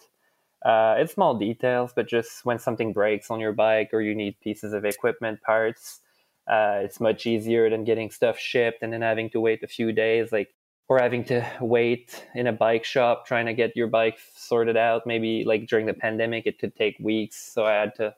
Uh, 0.66 0.96
it's 0.98 1.14
small 1.14 1.38
details, 1.38 1.92
but 1.96 2.08
just 2.08 2.44
when 2.44 2.58
something 2.58 2.92
breaks 2.92 3.30
on 3.30 3.40
your 3.40 3.54
bike 3.54 3.92
or 3.94 4.02
you 4.02 4.16
need 4.16 4.40
pieces 4.42 4.74
of 4.74 4.84
equipment, 4.84 5.40
parts, 5.44 6.00
uh, 6.48 6.80
it's 6.82 7.00
much 7.00 7.28
easier 7.28 7.70
than 7.70 7.84
getting 7.84 8.10
stuff 8.10 8.40
shipped 8.40 8.82
and 8.82 8.92
then 8.92 9.04
having 9.04 9.30
to 9.30 9.40
wait 9.40 9.62
a 9.62 9.68
few 9.68 9.92
days, 9.92 10.32
like 10.32 10.50
or 10.88 10.98
having 11.00 11.24
to 11.24 11.46
wait 11.62 12.26
in 12.34 12.48
a 12.48 12.52
bike 12.52 12.84
shop 12.84 13.28
trying 13.28 13.46
to 13.46 13.54
get 13.54 13.76
your 13.76 13.88
bike 13.88 14.18
sorted 14.36 14.78
out. 14.78 15.06
Maybe 15.06 15.44
like 15.46 15.68
during 15.68 15.86
the 15.86 15.94
pandemic, 15.94 16.48
it 16.48 16.58
could 16.58 16.76
take 16.76 16.98
weeks, 17.00 17.54
so 17.54 17.66
I 17.66 17.74
had 17.74 17.94
to 17.96 18.16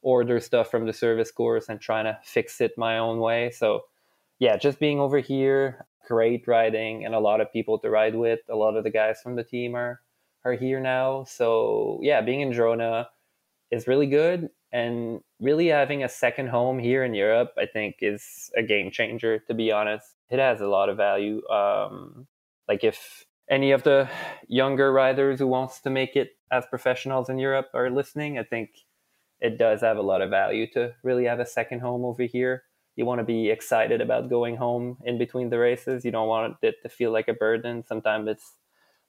order 0.00 0.40
stuff 0.40 0.70
from 0.70 0.86
the 0.86 0.92
service 0.94 1.30
course 1.30 1.68
and 1.68 1.78
trying 1.78 2.06
to 2.06 2.18
fix 2.24 2.62
it 2.62 2.72
my 2.78 2.96
own 2.98 3.18
way. 3.18 3.50
So 3.50 3.82
yeah, 4.38 4.56
just 4.56 4.80
being 4.80 4.98
over 4.98 5.18
here, 5.18 5.86
great 6.06 6.46
riding 6.46 7.04
and 7.04 7.14
a 7.14 7.20
lot 7.20 7.40
of 7.40 7.52
people 7.52 7.78
to 7.78 7.90
ride 7.90 8.14
with. 8.14 8.40
A 8.50 8.56
lot 8.56 8.76
of 8.76 8.84
the 8.84 8.90
guys 8.90 9.20
from 9.22 9.36
the 9.36 9.44
team 9.44 9.74
are 9.74 10.00
are 10.44 10.54
here 10.54 10.80
now. 10.80 11.24
So 11.24 12.00
yeah, 12.02 12.20
being 12.20 12.40
in 12.40 12.50
Girona 12.50 13.06
is 13.70 13.86
really 13.86 14.06
good, 14.06 14.50
and 14.72 15.20
really 15.40 15.68
having 15.68 16.02
a 16.02 16.08
second 16.08 16.48
home 16.48 16.78
here 16.78 17.04
in 17.04 17.14
Europe, 17.14 17.52
I 17.58 17.66
think, 17.66 17.96
is 18.00 18.50
a 18.56 18.62
game 18.62 18.90
changer. 18.90 19.38
To 19.38 19.54
be 19.54 19.70
honest, 19.70 20.06
it 20.30 20.38
has 20.38 20.60
a 20.60 20.66
lot 20.66 20.88
of 20.88 20.96
value. 20.96 21.46
Um, 21.48 22.26
like 22.68 22.84
if 22.84 23.24
any 23.50 23.72
of 23.72 23.82
the 23.82 24.08
younger 24.48 24.92
riders 24.92 25.38
who 25.38 25.46
wants 25.46 25.80
to 25.80 25.90
make 25.90 26.16
it 26.16 26.30
as 26.50 26.64
professionals 26.66 27.28
in 27.28 27.38
Europe 27.38 27.68
are 27.74 27.90
listening, 27.90 28.38
I 28.38 28.44
think 28.44 28.70
it 29.40 29.58
does 29.58 29.80
have 29.82 29.96
a 29.96 30.02
lot 30.02 30.22
of 30.22 30.30
value 30.30 30.66
to 30.72 30.94
really 31.02 31.24
have 31.24 31.40
a 31.40 31.46
second 31.46 31.80
home 31.80 32.04
over 32.04 32.22
here. 32.22 32.62
You 32.96 33.06
want 33.06 33.20
to 33.20 33.24
be 33.24 33.50
excited 33.50 34.00
about 34.00 34.28
going 34.28 34.56
home 34.56 34.98
in 35.04 35.18
between 35.18 35.50
the 35.50 35.58
races. 35.58 36.04
You 36.04 36.10
don't 36.10 36.28
want 36.28 36.56
it 36.62 36.76
to 36.82 36.88
feel 36.88 37.12
like 37.12 37.28
a 37.28 37.34
burden. 37.34 37.82
Sometimes 37.82 38.28
it's 38.28 38.52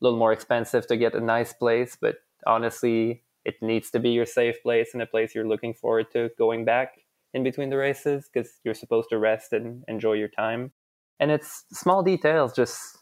a 0.02 0.04
little 0.06 0.17
more 0.17 0.32
expensive 0.32 0.88
to 0.88 0.98
get 0.98 1.15
a 1.15 1.19
nice 1.19 1.54
place, 1.54 1.98
but 2.00 2.15
honestly, 2.46 3.24
it 3.46 3.56
needs 3.62 3.91
to 3.91 4.00
be 4.00 4.10
your 4.10 4.26
safe 4.26 4.62
place 4.63 4.91
and 4.93 5.02
a 5.02 5.06
place 5.06 5.36
you're 5.36 5.48
looking 5.48 5.74
forward 5.74 6.12
to 6.12 6.30
going 6.38 6.63
back 6.65 6.93
in 7.34 7.43
between 7.43 7.69
the 7.69 7.78
races 7.78 8.30
because 8.32 8.60
you're 8.63 8.74
supposed 8.74 9.10
to 9.10 9.17
rest 9.17 9.54
and 9.54 9.84
enjoy 9.88 10.13
your 10.13 10.28
time. 10.30 10.72
And 11.19 11.32
it's 11.32 11.65
small 11.72 12.04
details. 12.04 12.54
Just 12.54 12.98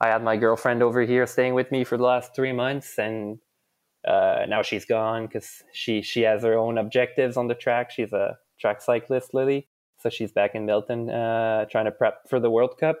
I 0.00 0.08
had 0.08 0.22
my 0.22 0.36
girlfriend 0.36 0.82
over 0.82 1.02
here 1.02 1.26
staying 1.26 1.54
with 1.54 1.70
me 1.70 1.84
for 1.84 1.96
the 1.96 2.02
last 2.02 2.34
three 2.34 2.52
months, 2.52 2.98
and 2.98 3.38
uh, 4.06 4.44
now 4.48 4.62
she's 4.62 4.84
gone 4.84 5.26
because 5.26 5.62
she 5.72 6.02
she 6.02 6.22
has 6.22 6.42
her 6.42 6.58
own 6.58 6.78
objectives 6.78 7.36
on 7.36 7.48
the 7.48 7.54
track. 7.54 7.90
She's 7.90 8.12
a 8.12 8.36
track 8.58 8.82
cyclist, 8.82 9.34
Lily, 9.34 9.68
so 10.04 10.10
she's 10.10 10.30
back 10.30 10.54
in 10.54 10.66
Milton 10.66 11.10
uh, 11.10 11.64
trying 11.64 11.86
to 11.86 11.90
prep 11.90 12.28
for 12.28 12.38
the 12.38 12.50
World 12.50 12.78
Cup 12.78 13.00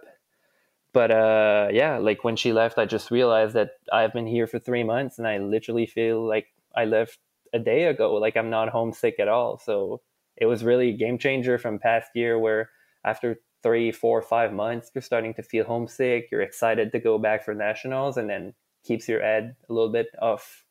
but 0.94 1.10
uh, 1.10 1.68
yeah, 1.72 1.98
like 1.98 2.22
when 2.22 2.36
she 2.36 2.52
left, 2.52 2.78
I 2.78 2.86
just 2.86 3.10
realized 3.10 3.54
that 3.54 3.72
I've 3.92 4.12
been 4.12 4.28
here 4.28 4.46
for 4.46 4.60
three 4.60 4.84
months, 4.84 5.18
and 5.18 5.26
I 5.26 5.38
literally 5.38 5.86
feel 5.86 6.24
like 6.26 6.46
I 6.74 6.84
left 6.84 7.18
a 7.52 7.58
day 7.58 7.84
ago. 7.86 8.14
Like 8.14 8.36
I'm 8.36 8.48
not 8.48 8.68
homesick 8.68 9.16
at 9.18 9.26
all. 9.26 9.58
So 9.58 10.02
it 10.36 10.46
was 10.46 10.62
really 10.62 10.90
a 10.90 10.96
game 10.96 11.18
changer 11.18 11.58
from 11.58 11.80
past 11.80 12.10
year, 12.14 12.38
where 12.38 12.70
after 13.04 13.40
three, 13.64 13.90
four, 13.90 14.22
five 14.22 14.52
months, 14.52 14.92
you're 14.94 15.02
starting 15.02 15.34
to 15.34 15.42
feel 15.42 15.64
homesick. 15.64 16.28
You're 16.30 16.42
excited 16.42 16.92
to 16.92 17.00
go 17.00 17.18
back 17.18 17.44
for 17.44 17.54
nationals, 17.54 18.16
and 18.16 18.30
then 18.30 18.54
keeps 18.84 19.08
your 19.08 19.20
head 19.20 19.56
a 19.68 19.72
little 19.72 19.90
bit 19.90 20.06
off 20.22 20.64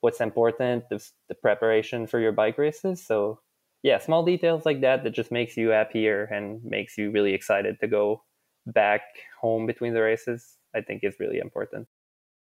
what's 0.00 0.20
important, 0.20 0.88
the, 0.90 1.06
the 1.28 1.34
preparation 1.36 2.08
for 2.08 2.18
your 2.18 2.32
bike 2.32 2.58
races. 2.58 3.06
So 3.06 3.38
yeah, 3.82 3.98
small 3.98 4.24
details 4.24 4.66
like 4.66 4.80
that 4.82 5.04
that 5.04 5.10
just 5.10 5.32
makes 5.32 5.56
you 5.56 5.70
happier 5.70 6.24
and 6.24 6.62
makes 6.64 6.98
you 6.98 7.10
really 7.10 7.34
excited 7.34 7.78
to 7.80 7.86
go 7.88 8.22
back 8.66 9.02
home 9.40 9.66
between 9.66 9.94
the 9.94 10.02
races, 10.02 10.56
I 10.74 10.82
think 10.82 11.02
is 11.02 11.16
really 11.18 11.38
important. 11.38 11.88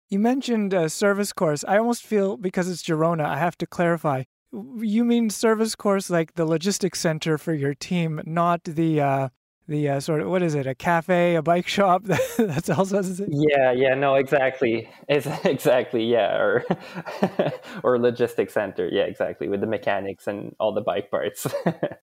You 0.09 0.19
mentioned 0.19 0.73
a 0.73 0.89
service 0.89 1.33
course. 1.33 1.65
I 1.67 1.77
almost 1.77 2.03
feel 2.03 2.37
because 2.37 2.69
it's 2.69 2.83
Girona, 2.83 3.25
I 3.25 3.37
have 3.37 3.57
to 3.59 3.65
clarify. 3.65 4.23
You 4.51 5.03
mean 5.03 5.31
service 5.31 5.75
course 5.75 6.11
like 6.11 6.35
the 6.35 6.45
logistics 6.45 6.99
center 6.99 7.39
for 7.39 7.53
your 7.53 7.73
team, 7.73 8.21
not 8.25 8.63
the 8.63 9.01
uh, 9.01 9.29
the 9.67 9.89
uh, 9.89 9.99
sort 9.99 10.21
of 10.21 10.27
what 10.27 10.43
is 10.43 10.55
it 10.55 10.67
a 10.67 10.75
cafe 10.75 11.35
a 11.35 11.41
bike 11.41 11.67
shop? 11.67 12.03
That's 12.37 12.69
also 12.69 13.01
yeah 13.27 13.71
yeah 13.71 13.93
no 13.95 14.15
exactly. 14.15 14.89
It's 15.07 15.25
exactly 15.45 16.05
yeah 16.05 16.37
or 16.37 16.65
or 17.83 17.99
logistics 17.99 18.53
center. 18.53 18.89
Yeah 18.91 19.03
exactly 19.03 19.47
with 19.47 19.61
the 19.61 19.67
mechanics 19.67 20.27
and 20.27 20.55
all 20.59 20.73
the 20.73 20.81
bike 20.81 21.09
parts. 21.09 21.47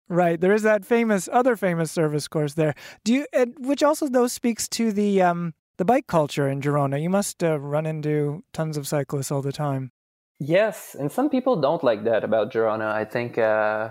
Right 0.08 0.40
there 0.40 0.52
is 0.52 0.62
that 0.62 0.84
famous 0.84 1.28
other 1.32 1.56
famous 1.56 1.92
service 1.92 2.28
course 2.28 2.54
there. 2.54 2.74
Do 3.04 3.12
you 3.12 3.26
which 3.58 3.82
also 3.82 4.08
though 4.08 4.26
speaks 4.26 4.68
to 4.70 4.92
the 4.92 5.22
um 5.22 5.54
the 5.76 5.84
bike 5.84 6.06
culture 6.06 6.48
in 6.48 6.60
Girona. 6.60 7.00
You 7.00 7.08
must 7.10 7.42
uh, 7.42 7.58
run 7.58 7.86
into 7.86 8.44
tons 8.52 8.76
of 8.76 8.86
cyclists 8.86 9.30
all 9.30 9.42
the 9.42 9.52
time. 9.52 9.92
Yes 10.38 10.96
and 10.98 11.12
some 11.12 11.28
people 11.28 11.60
don't 11.60 11.84
like 11.84 12.04
that 12.04 12.24
about 12.24 12.52
Girona. 12.52 12.90
I 12.90 13.04
think 13.04 13.36
uh 13.36 13.90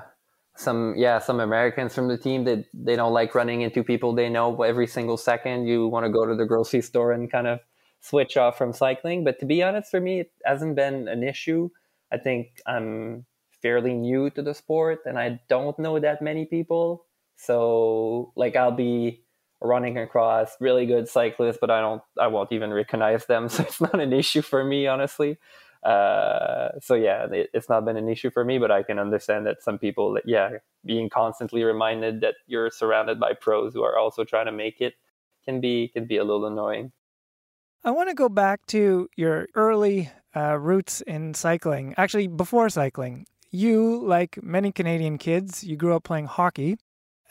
some 0.60 0.94
yeah 0.98 1.20
some 1.20 1.40
americans 1.40 1.96
from 1.96 2.10
the 2.10 2.18
team 2.18 2.44
that 2.44 2.66
they, 2.74 2.98
don't 2.98 3.14
like 3.14 3.34
running 3.34 3.62
into 3.62 3.82
people 3.82 4.14
they 4.14 4.28
know 4.28 4.62
every 4.62 4.86
single 4.86 5.16
second 5.16 5.66
you 5.66 5.88
want 5.88 6.06
to 6.06 6.12
go 6.12 6.26
to 6.26 6.36
the 6.36 6.46
grocery 6.46 6.82
store 6.82 7.14
and 7.14 7.32
kind 7.32 7.48
of 7.48 7.60
switch 8.02 8.38
off 8.38 8.58
from 8.58 8.74
cycling. 8.74 9.24
But 9.24 9.40
to 9.40 9.46
be 9.46 9.64
honest 9.64 9.92
for 9.92 10.00
me 10.00 10.22
it 10.22 10.32
hasn't 10.46 10.76
been 10.76 11.08
an 11.08 11.24
issue. 11.24 11.70
I 12.12 12.18
think 12.18 12.62
i'm 12.66 13.26
fairly 13.62 13.94
new 13.94 14.30
to 14.32 14.42
the 14.42 14.54
sport 14.54 15.00
and 15.06 15.20
i 15.20 15.40
don't 15.50 15.78
know 15.80 16.00
that 16.00 16.22
many 16.22 16.46
people. 16.46 17.06
So 17.36 18.34
like 18.36 18.56
i'll 18.56 18.72
be 18.72 19.24
running 19.62 19.98
across 19.98 20.56
really 20.62 20.86
good 20.86 21.10
cyclists 21.10 21.58
but 21.60 21.70
i 21.70 21.82
don't 21.82 22.02
i 22.18 22.28
won't 22.28 22.52
even 22.52 22.74
recognize 22.74 23.26
them. 23.26 23.50
So 23.50 23.64
it's 23.64 23.82
not 23.82 24.00
an 24.00 24.14
issue 24.14 24.42
for 24.42 24.64
me 24.64 24.88
honestly 24.88 25.38
Uh, 25.84 26.70
so 26.82 26.94
yeah, 26.94 27.26
it, 27.32 27.50
it's 27.54 27.70
not 27.70 27.86
been 27.86 27.98
an 27.98 28.10
issue 28.10 28.30
for 28.30 28.44
me, 28.44 28.58
but 28.58 28.72
I 28.72 28.84
can 28.84 29.00
understand 29.00 29.46
that 29.46 29.62
some 29.62 29.78
people, 29.78 30.20
yeah, 30.26 30.58
being 30.86 31.10
constantly 31.10 31.64
reminded 31.64 32.22
that 32.22 32.36
you're 32.48 32.70
surrounded 32.70 33.20
by 33.20 33.34
pros 33.34 33.74
who 33.74 33.84
are 33.84 33.98
also 33.98 34.24
trying 34.24 34.46
to 34.48 34.52
make 34.52 34.82
it 34.82 34.96
can 35.46 35.62
be 35.62 35.88
can 35.88 36.06
be 36.06 36.18
a 36.18 36.24
little 36.24 36.46
annoying. 36.46 36.92
I 37.84 37.92
want 37.92 38.10
to 38.10 38.16
go 38.16 38.28
back 38.28 38.66
to 38.68 39.08
your 39.16 39.48
early 39.56 40.12
uh, 40.36 40.58
roots 40.60 41.02
in 41.02 41.34
cycling. 41.34 41.94
Actually, 41.98 42.28
before 42.28 42.70
cycling, 42.70 43.26
you, 43.52 44.06
like 44.06 44.38
many 44.44 44.72
Canadian 44.72 45.18
kids, 45.18 45.64
you 45.64 45.78
grew 45.78 45.96
up 45.96 46.04
playing 46.04 46.26
hockey. 46.26 46.78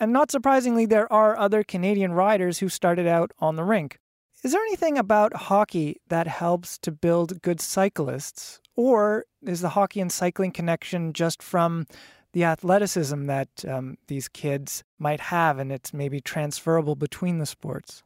And 0.01 0.13
not 0.13 0.31
surprisingly, 0.31 0.87
there 0.87 1.13
are 1.13 1.37
other 1.37 1.63
Canadian 1.63 2.13
riders 2.13 2.59
who 2.59 2.69
started 2.69 3.07
out 3.07 3.33
on 3.41 3.57
the 3.57 3.65
rink. 3.65 3.99
Is 4.45 4.53
there 4.53 4.63
anything 4.63 4.99
about 4.99 5.35
hockey 5.35 6.01
that 6.09 6.29
helps 6.29 6.79
to 6.79 6.93
build 6.93 7.43
good 7.43 7.61
cyclists? 7.61 8.61
Or 8.77 9.25
is 9.45 9.61
the 9.61 9.71
hockey 9.71 10.01
and 10.01 10.13
cycling 10.13 10.53
connection 10.53 11.13
just 11.13 11.43
from 11.43 11.87
the 12.33 12.45
athleticism 12.45 13.27
that 13.27 13.49
um, 13.67 13.97
these 14.07 14.29
kids 14.29 14.85
might 14.99 15.19
have 15.19 15.59
and 15.59 15.73
it's 15.73 15.93
maybe 15.93 16.21
transferable 16.21 16.95
between 16.95 17.39
the 17.39 17.47
sports? 17.47 18.05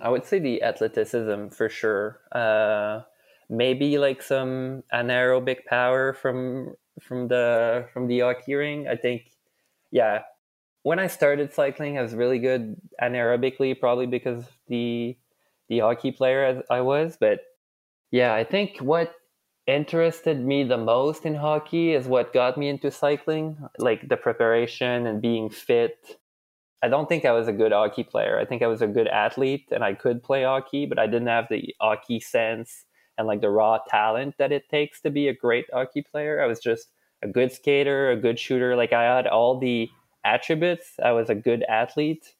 I 0.00 0.08
would 0.08 0.24
say 0.24 0.40
the 0.40 0.64
athleticism 0.64 1.48
for 1.48 1.68
sure. 1.68 2.18
Uh, 2.32 3.02
maybe 3.48 3.98
like 3.98 4.20
some 4.20 4.82
anaerobic 4.92 5.64
power 5.66 6.12
from 6.12 6.74
from 7.00 7.28
the 7.28 7.86
from 7.92 8.08
the 8.08 8.20
hockey 8.20 8.54
ring. 8.54 8.88
I 8.88 8.96
think, 8.96 9.30
yeah. 9.92 10.22
When 10.82 10.98
I 10.98 11.06
started 11.06 11.52
cycling, 11.52 11.96
I 11.98 12.02
was 12.02 12.14
really 12.14 12.40
good 12.40 12.74
anaerobically, 13.00 13.78
probably 13.78 14.06
because 14.06 14.44
the 14.66 15.16
the 15.68 15.80
hockey 15.80 16.12
player 16.12 16.44
as 16.44 16.62
I 16.70 16.80
was. 16.80 17.16
But 17.18 17.40
yeah, 18.10 18.34
I 18.34 18.44
think 18.44 18.78
what 18.78 19.14
interested 19.66 20.44
me 20.44 20.64
the 20.64 20.76
most 20.76 21.24
in 21.24 21.34
hockey 21.34 21.92
is 21.92 22.06
what 22.06 22.32
got 22.32 22.58
me 22.58 22.68
into 22.68 22.90
cycling, 22.90 23.56
like 23.78 24.08
the 24.08 24.16
preparation 24.16 25.06
and 25.06 25.22
being 25.22 25.48
fit. 25.50 26.18
I 26.82 26.88
don't 26.88 27.08
think 27.08 27.24
I 27.24 27.32
was 27.32 27.46
a 27.46 27.52
good 27.52 27.70
hockey 27.70 28.02
player. 28.02 28.38
I 28.38 28.44
think 28.44 28.62
I 28.62 28.66
was 28.66 28.82
a 28.82 28.88
good 28.88 29.06
athlete 29.06 29.68
and 29.70 29.84
I 29.84 29.94
could 29.94 30.22
play 30.22 30.42
hockey, 30.42 30.84
but 30.84 30.98
I 30.98 31.06
didn't 31.06 31.28
have 31.28 31.46
the 31.48 31.74
hockey 31.80 32.18
sense 32.18 32.84
and 33.16 33.28
like 33.28 33.40
the 33.40 33.50
raw 33.50 33.78
talent 33.88 34.34
that 34.38 34.50
it 34.50 34.68
takes 34.68 35.00
to 35.02 35.10
be 35.10 35.28
a 35.28 35.34
great 35.34 35.66
hockey 35.72 36.02
player. 36.02 36.42
I 36.42 36.46
was 36.46 36.58
just 36.58 36.88
a 37.22 37.28
good 37.28 37.52
skater, 37.52 38.10
a 38.10 38.16
good 38.16 38.38
shooter. 38.38 38.74
Like 38.74 38.92
I 38.92 39.04
had 39.04 39.28
all 39.28 39.58
the 39.58 39.88
attributes. 40.24 40.94
I 41.02 41.12
was 41.12 41.30
a 41.30 41.36
good 41.36 41.62
athlete, 41.68 42.34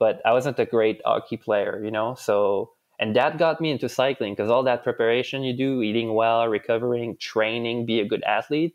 but 0.00 0.20
I 0.24 0.32
wasn't 0.32 0.58
a 0.58 0.64
great 0.64 1.00
hockey 1.04 1.36
player, 1.36 1.80
you 1.84 1.90
know? 1.92 2.14
So, 2.14 2.72
and 2.98 3.14
that 3.14 3.38
got 3.38 3.60
me 3.60 3.70
into 3.70 3.88
cycling 3.88 4.32
because 4.32 4.50
all 4.50 4.64
that 4.64 4.82
preparation 4.82 5.44
you 5.44 5.56
do, 5.56 5.82
eating 5.82 6.14
well, 6.14 6.48
recovering, 6.48 7.18
training, 7.18 7.86
be 7.86 8.00
a 8.00 8.08
good 8.08 8.24
athlete, 8.24 8.74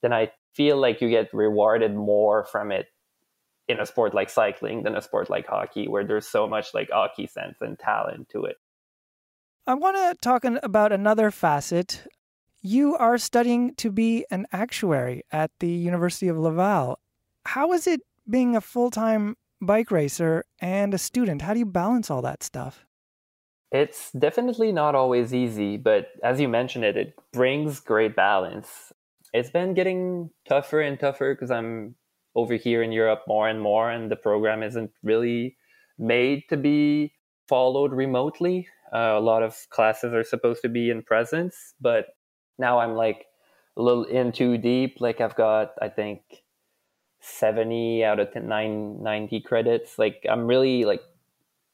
then 0.00 0.12
I 0.12 0.30
feel 0.54 0.76
like 0.78 1.00
you 1.00 1.10
get 1.10 1.34
rewarded 1.34 1.94
more 1.94 2.44
from 2.44 2.70
it 2.70 2.86
in 3.66 3.80
a 3.80 3.86
sport 3.86 4.14
like 4.14 4.30
cycling 4.30 4.84
than 4.84 4.94
a 4.94 5.02
sport 5.02 5.28
like 5.28 5.46
hockey, 5.46 5.88
where 5.88 6.04
there's 6.04 6.26
so 6.26 6.46
much 6.46 6.72
like 6.72 6.88
hockey 6.90 7.26
sense 7.26 7.56
and 7.60 7.78
talent 7.78 8.28
to 8.28 8.44
it. 8.44 8.56
I 9.66 9.74
want 9.74 9.96
to 9.96 10.14
talk 10.20 10.44
about 10.44 10.92
another 10.92 11.30
facet. 11.30 12.06
You 12.60 12.96
are 12.96 13.18
studying 13.18 13.74
to 13.76 13.90
be 13.90 14.24
an 14.30 14.46
actuary 14.52 15.24
at 15.32 15.50
the 15.58 15.70
University 15.70 16.28
of 16.28 16.38
Laval. 16.38 17.00
How 17.46 17.72
is 17.72 17.86
it 17.86 18.02
being 18.28 18.54
a 18.54 18.60
full 18.60 18.90
time 18.90 19.36
bike 19.64 19.90
racer 19.90 20.44
and 20.60 20.94
a 20.94 20.98
student? 20.98 21.42
How 21.42 21.52
do 21.52 21.58
you 21.58 21.66
balance 21.66 22.10
all 22.10 22.22
that 22.22 22.42
stuff? 22.42 22.86
It's 23.72 24.12
definitely 24.12 24.70
not 24.70 24.94
always 24.94 25.34
easy, 25.34 25.76
but 25.76 26.08
as 26.22 26.40
you 26.40 26.48
mentioned 26.48 26.84
it, 26.84 26.96
it 26.96 27.14
brings 27.32 27.80
great 27.80 28.14
balance. 28.14 28.92
It's 29.32 29.50
been 29.50 29.74
getting 29.74 30.30
tougher 30.48 30.80
and 30.80 30.98
tougher 30.98 31.34
because 31.34 31.50
I'm 31.50 31.96
over 32.36 32.54
here 32.54 32.82
in 32.82 32.92
Europe 32.92 33.22
more 33.26 33.48
and 33.48 33.60
more, 33.60 33.90
and 33.90 34.10
the 34.10 34.16
program 34.16 34.62
isn't 34.62 34.92
really 35.02 35.56
made 35.98 36.44
to 36.50 36.56
be 36.56 37.14
followed 37.48 37.92
remotely. 37.92 38.68
Uh, 38.94 39.14
a 39.16 39.20
lot 39.20 39.42
of 39.42 39.56
classes 39.70 40.12
are 40.12 40.22
supposed 40.22 40.62
to 40.62 40.68
be 40.68 40.90
in 40.90 41.02
presence, 41.02 41.74
but 41.80 42.06
now 42.58 42.78
I'm 42.78 42.94
like 42.94 43.26
a 43.76 43.82
little 43.82 44.04
in 44.04 44.30
too 44.30 44.56
deep. 44.56 45.00
Like 45.00 45.20
I've 45.20 45.34
got, 45.34 45.72
I 45.82 45.88
think, 45.88 46.20
70 47.24 48.04
out 48.04 48.20
of 48.20 48.32
10, 48.32 48.48
90 49.02 49.40
credits. 49.40 49.98
Like 49.98 50.24
I'm 50.28 50.46
really 50.46 50.84
like 50.84 51.02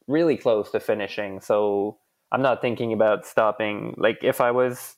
really 0.07 0.37
close 0.37 0.71
to 0.71 0.81
finishing. 0.81 1.41
So 1.41 1.99
I'm 2.33 2.43
not 2.43 2.61
thinking 2.61 2.93
about 2.93 3.27
stopping. 3.27 3.95
Like 3.97 4.19
if 4.23 4.41
I 4.41 4.51
was 4.51 4.97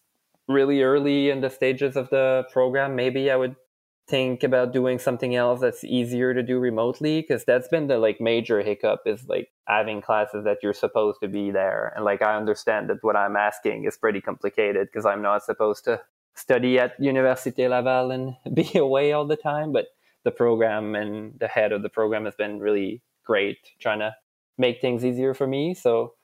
really 0.48 0.82
early 0.82 1.30
in 1.30 1.40
the 1.40 1.50
stages 1.50 1.96
of 1.96 2.10
the 2.10 2.44
program, 2.52 2.96
maybe 2.96 3.30
I 3.30 3.36
would 3.36 3.56
think 4.08 4.42
about 4.42 4.72
doing 4.72 4.98
something 4.98 5.34
else 5.34 5.60
that's 5.60 5.84
easier 5.84 6.34
to 6.34 6.42
do 6.42 6.58
remotely 6.58 7.20
because 7.20 7.44
that's 7.44 7.68
been 7.68 7.86
the 7.86 7.98
like 7.98 8.20
major 8.20 8.60
hiccup 8.60 9.00
is 9.06 9.26
like 9.28 9.50
having 9.66 10.02
classes 10.02 10.44
that 10.44 10.58
you're 10.62 10.72
supposed 10.72 11.20
to 11.20 11.28
be 11.28 11.52
there 11.52 11.92
and 11.94 12.04
like 12.04 12.20
i 12.20 12.36
understand 12.36 12.90
that 12.90 12.98
what 13.02 13.14
i'm 13.14 13.36
asking 13.36 13.84
is 13.84 13.96
pretty 13.96 14.20
complicated 14.20 14.88
because 14.88 15.06
i'm 15.06 15.22
not 15.22 15.44
supposed 15.44 15.84
to 15.84 16.00
study 16.34 16.80
at 16.80 16.98
université 17.00 17.70
laval 17.70 18.10
and 18.10 18.34
be 18.54 18.76
away 18.76 19.12
all 19.12 19.24
the 19.24 19.36
time 19.36 19.72
but 19.72 19.86
the 20.24 20.30
program 20.30 20.94
and 20.94 21.38
the 21.40 21.48
head 21.48 21.72
of 21.72 21.82
the 21.82 21.88
program 21.88 22.24
has 22.24 22.34
been 22.34 22.58
really 22.58 23.02
great 23.24 23.58
trying 23.80 23.98
to 23.98 24.14
make 24.58 24.80
things 24.80 25.04
easier 25.04 25.34
for 25.34 25.46
me 25.46 25.74
so 25.74 26.14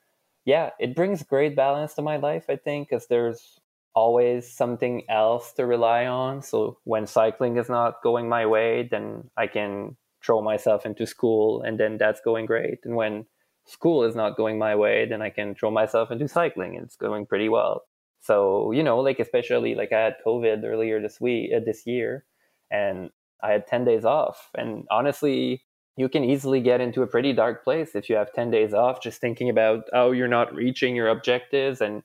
yeah 0.44 0.70
it 0.78 0.94
brings 0.94 1.22
great 1.22 1.56
balance 1.56 1.94
to 1.94 2.02
my 2.02 2.16
life 2.16 2.44
i 2.48 2.56
think 2.56 2.88
because 2.88 3.06
there's 3.06 3.58
always 3.98 4.48
something 4.48 5.02
else 5.08 5.52
to 5.54 5.66
rely 5.66 6.06
on. 6.06 6.40
So 6.40 6.78
when 6.84 7.06
cycling 7.06 7.56
is 7.56 7.68
not 7.68 8.02
going 8.02 8.28
my 8.28 8.46
way, 8.46 8.88
then 8.88 9.28
I 9.36 9.48
can 9.48 9.96
throw 10.24 10.40
myself 10.40 10.86
into 10.86 11.04
school 11.04 11.62
and 11.62 11.80
then 11.80 11.98
that's 11.98 12.20
going 12.20 12.46
great. 12.46 12.78
And 12.84 12.94
when 12.94 13.26
school 13.66 14.04
is 14.04 14.14
not 14.14 14.36
going 14.36 14.56
my 14.56 14.74
way, 14.76 15.06
then 15.08 15.20
I 15.20 15.30
can 15.30 15.54
throw 15.56 15.70
myself 15.72 16.12
into 16.12 16.28
cycling 16.28 16.76
and 16.76 16.84
it's 16.84 16.96
going 16.96 17.26
pretty 17.26 17.48
well. 17.48 17.82
So, 18.20 18.72
you 18.72 18.84
know, 18.84 18.98
like 19.00 19.18
especially 19.18 19.74
like 19.74 19.92
I 19.92 20.00
had 20.00 20.16
COVID 20.24 20.64
earlier 20.64 21.00
this 21.00 21.20
week, 21.20 21.50
uh, 21.56 21.60
this 21.64 21.86
year, 21.86 22.24
and 22.70 23.10
I 23.42 23.52
had 23.52 23.66
10 23.66 23.84
days 23.84 24.04
off. 24.04 24.50
And 24.56 24.84
honestly, 24.90 25.62
you 25.96 26.08
can 26.08 26.24
easily 26.24 26.60
get 26.60 26.80
into 26.80 27.02
a 27.02 27.06
pretty 27.06 27.32
dark 27.32 27.64
place 27.64 27.94
if 27.94 28.08
you 28.08 28.16
have 28.16 28.32
10 28.32 28.50
days 28.50 28.72
off, 28.72 29.02
just 29.02 29.20
thinking 29.20 29.50
about, 29.50 29.84
oh, 29.92 30.12
you're 30.12 30.28
not 30.28 30.54
reaching 30.54 30.94
your 30.94 31.08
objectives 31.08 31.80
and 31.80 32.02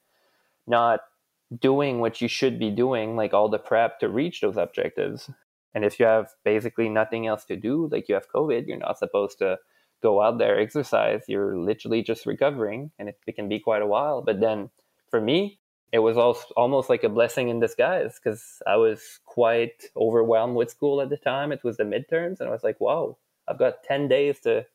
not 0.67 1.01
doing 1.59 1.99
what 1.99 2.21
you 2.21 2.27
should 2.27 2.57
be 2.57 2.71
doing, 2.71 3.15
like 3.15 3.33
all 3.33 3.49
the 3.49 3.59
prep 3.59 3.99
to 3.99 4.09
reach 4.09 4.41
those 4.41 4.57
objectives. 4.57 5.29
And 5.75 5.85
if 5.85 5.99
you 5.99 6.05
have 6.05 6.29
basically 6.43 6.89
nothing 6.89 7.27
else 7.27 7.45
to 7.45 7.55
do, 7.55 7.87
like 7.91 8.07
you 8.07 8.15
have 8.15 8.31
COVID, 8.33 8.67
you're 8.67 8.77
not 8.77 8.97
supposed 8.97 9.37
to 9.39 9.57
go 10.01 10.21
out 10.21 10.37
there, 10.37 10.59
exercise. 10.59 11.23
You're 11.27 11.57
literally 11.57 12.03
just 12.03 12.25
recovering, 12.25 12.91
and 12.99 13.09
it, 13.09 13.15
it 13.25 13.35
can 13.35 13.47
be 13.47 13.59
quite 13.59 13.81
a 13.81 13.87
while. 13.87 14.21
But 14.21 14.39
then 14.39 14.69
for 15.09 15.21
me, 15.21 15.59
it 15.93 15.99
was 15.99 16.17
almost 16.57 16.89
like 16.89 17.03
a 17.03 17.09
blessing 17.09 17.49
in 17.49 17.59
disguise 17.59 18.19
because 18.21 18.63
I 18.67 18.77
was 18.77 19.19
quite 19.25 19.85
overwhelmed 19.95 20.55
with 20.55 20.71
school 20.71 21.01
at 21.01 21.11
the 21.11 21.17
time. 21.17 21.51
It 21.51 21.63
was 21.63 21.77
the 21.77 21.83
midterms, 21.83 22.39
and 22.39 22.49
I 22.49 22.51
was 22.51 22.63
like, 22.63 22.81
wow, 22.81 23.17
I've 23.47 23.59
got 23.59 23.83
10 23.83 24.07
days 24.07 24.39
to 24.41 24.65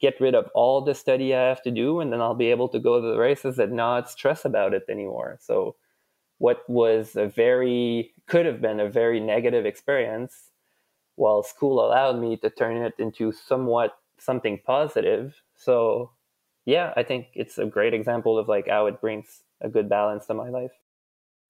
get 0.00 0.20
rid 0.20 0.34
of 0.34 0.48
all 0.54 0.80
the 0.80 0.94
study 0.94 1.34
I 1.34 1.48
have 1.48 1.62
to 1.64 1.70
do, 1.70 2.00
and 2.00 2.10
then 2.12 2.22
I'll 2.22 2.34
be 2.34 2.50
able 2.50 2.70
to 2.70 2.80
go 2.80 3.00
to 3.00 3.06
the 3.06 3.18
races 3.18 3.58
and 3.58 3.74
not 3.74 4.10
stress 4.10 4.46
about 4.46 4.74
it 4.74 4.84
anymore. 4.88 5.38
So 5.42 5.76
what 6.38 6.68
was 6.68 7.16
a 7.16 7.26
very 7.26 8.14
could 8.26 8.46
have 8.46 8.60
been 8.60 8.80
a 8.80 8.88
very 8.90 9.20
negative 9.20 9.66
experience 9.66 10.50
while 11.16 11.42
school 11.42 11.84
allowed 11.84 12.20
me 12.20 12.36
to 12.38 12.50
turn 12.50 12.76
it 12.78 12.94
into 12.98 13.32
somewhat 13.32 13.98
something 14.18 14.60
positive 14.66 15.42
so 15.54 16.10
yeah 16.66 16.92
i 16.96 17.02
think 17.02 17.28
it's 17.34 17.58
a 17.58 17.66
great 17.66 17.94
example 17.94 18.38
of 18.38 18.48
like 18.48 18.68
how 18.68 18.86
it 18.86 19.00
brings 19.00 19.42
a 19.60 19.68
good 19.68 19.88
balance 19.88 20.26
to 20.26 20.34
my 20.34 20.48
life. 20.48 20.72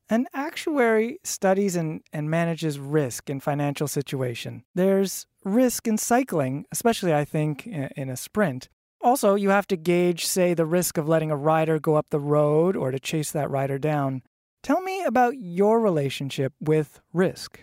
An 0.09 0.27
actuary 0.33 1.19
studies 1.25 1.75
and, 1.75 2.01
and 2.13 2.31
manages 2.31 2.79
risk 2.79 3.29
in 3.29 3.41
financial 3.41 3.89
situation. 3.89 4.63
There's 4.75 5.27
risk 5.47 5.87
in 5.87 5.97
cycling 5.97 6.67
especially 6.73 7.15
i 7.15 7.25
think 7.25 7.67
in, 7.67 7.89
in 7.97 8.09
a 8.09 8.17
sprint. 8.17 8.69
Also 9.01 9.37
you 9.37 9.51
have 9.51 9.67
to 9.69 9.77
gauge 9.77 10.27
say 10.27 10.55
the 10.55 10.67
risk 10.67 10.99
of 10.99 11.09
letting 11.09 11.31
a 11.31 11.37
rider 11.37 11.79
go 11.79 11.95
up 11.95 12.11
the 12.11 12.19
road 12.19 12.77
or 12.77 12.91
to 12.91 12.99
chase 12.99 13.31
that 13.31 13.49
rider 13.49 13.79
down. 13.79 14.23
Tell 14.65 14.81
me 14.81 15.05
about 15.05 15.39
your 15.39 15.81
relationship 15.81 16.53
with 16.61 17.01
risk. 17.13 17.61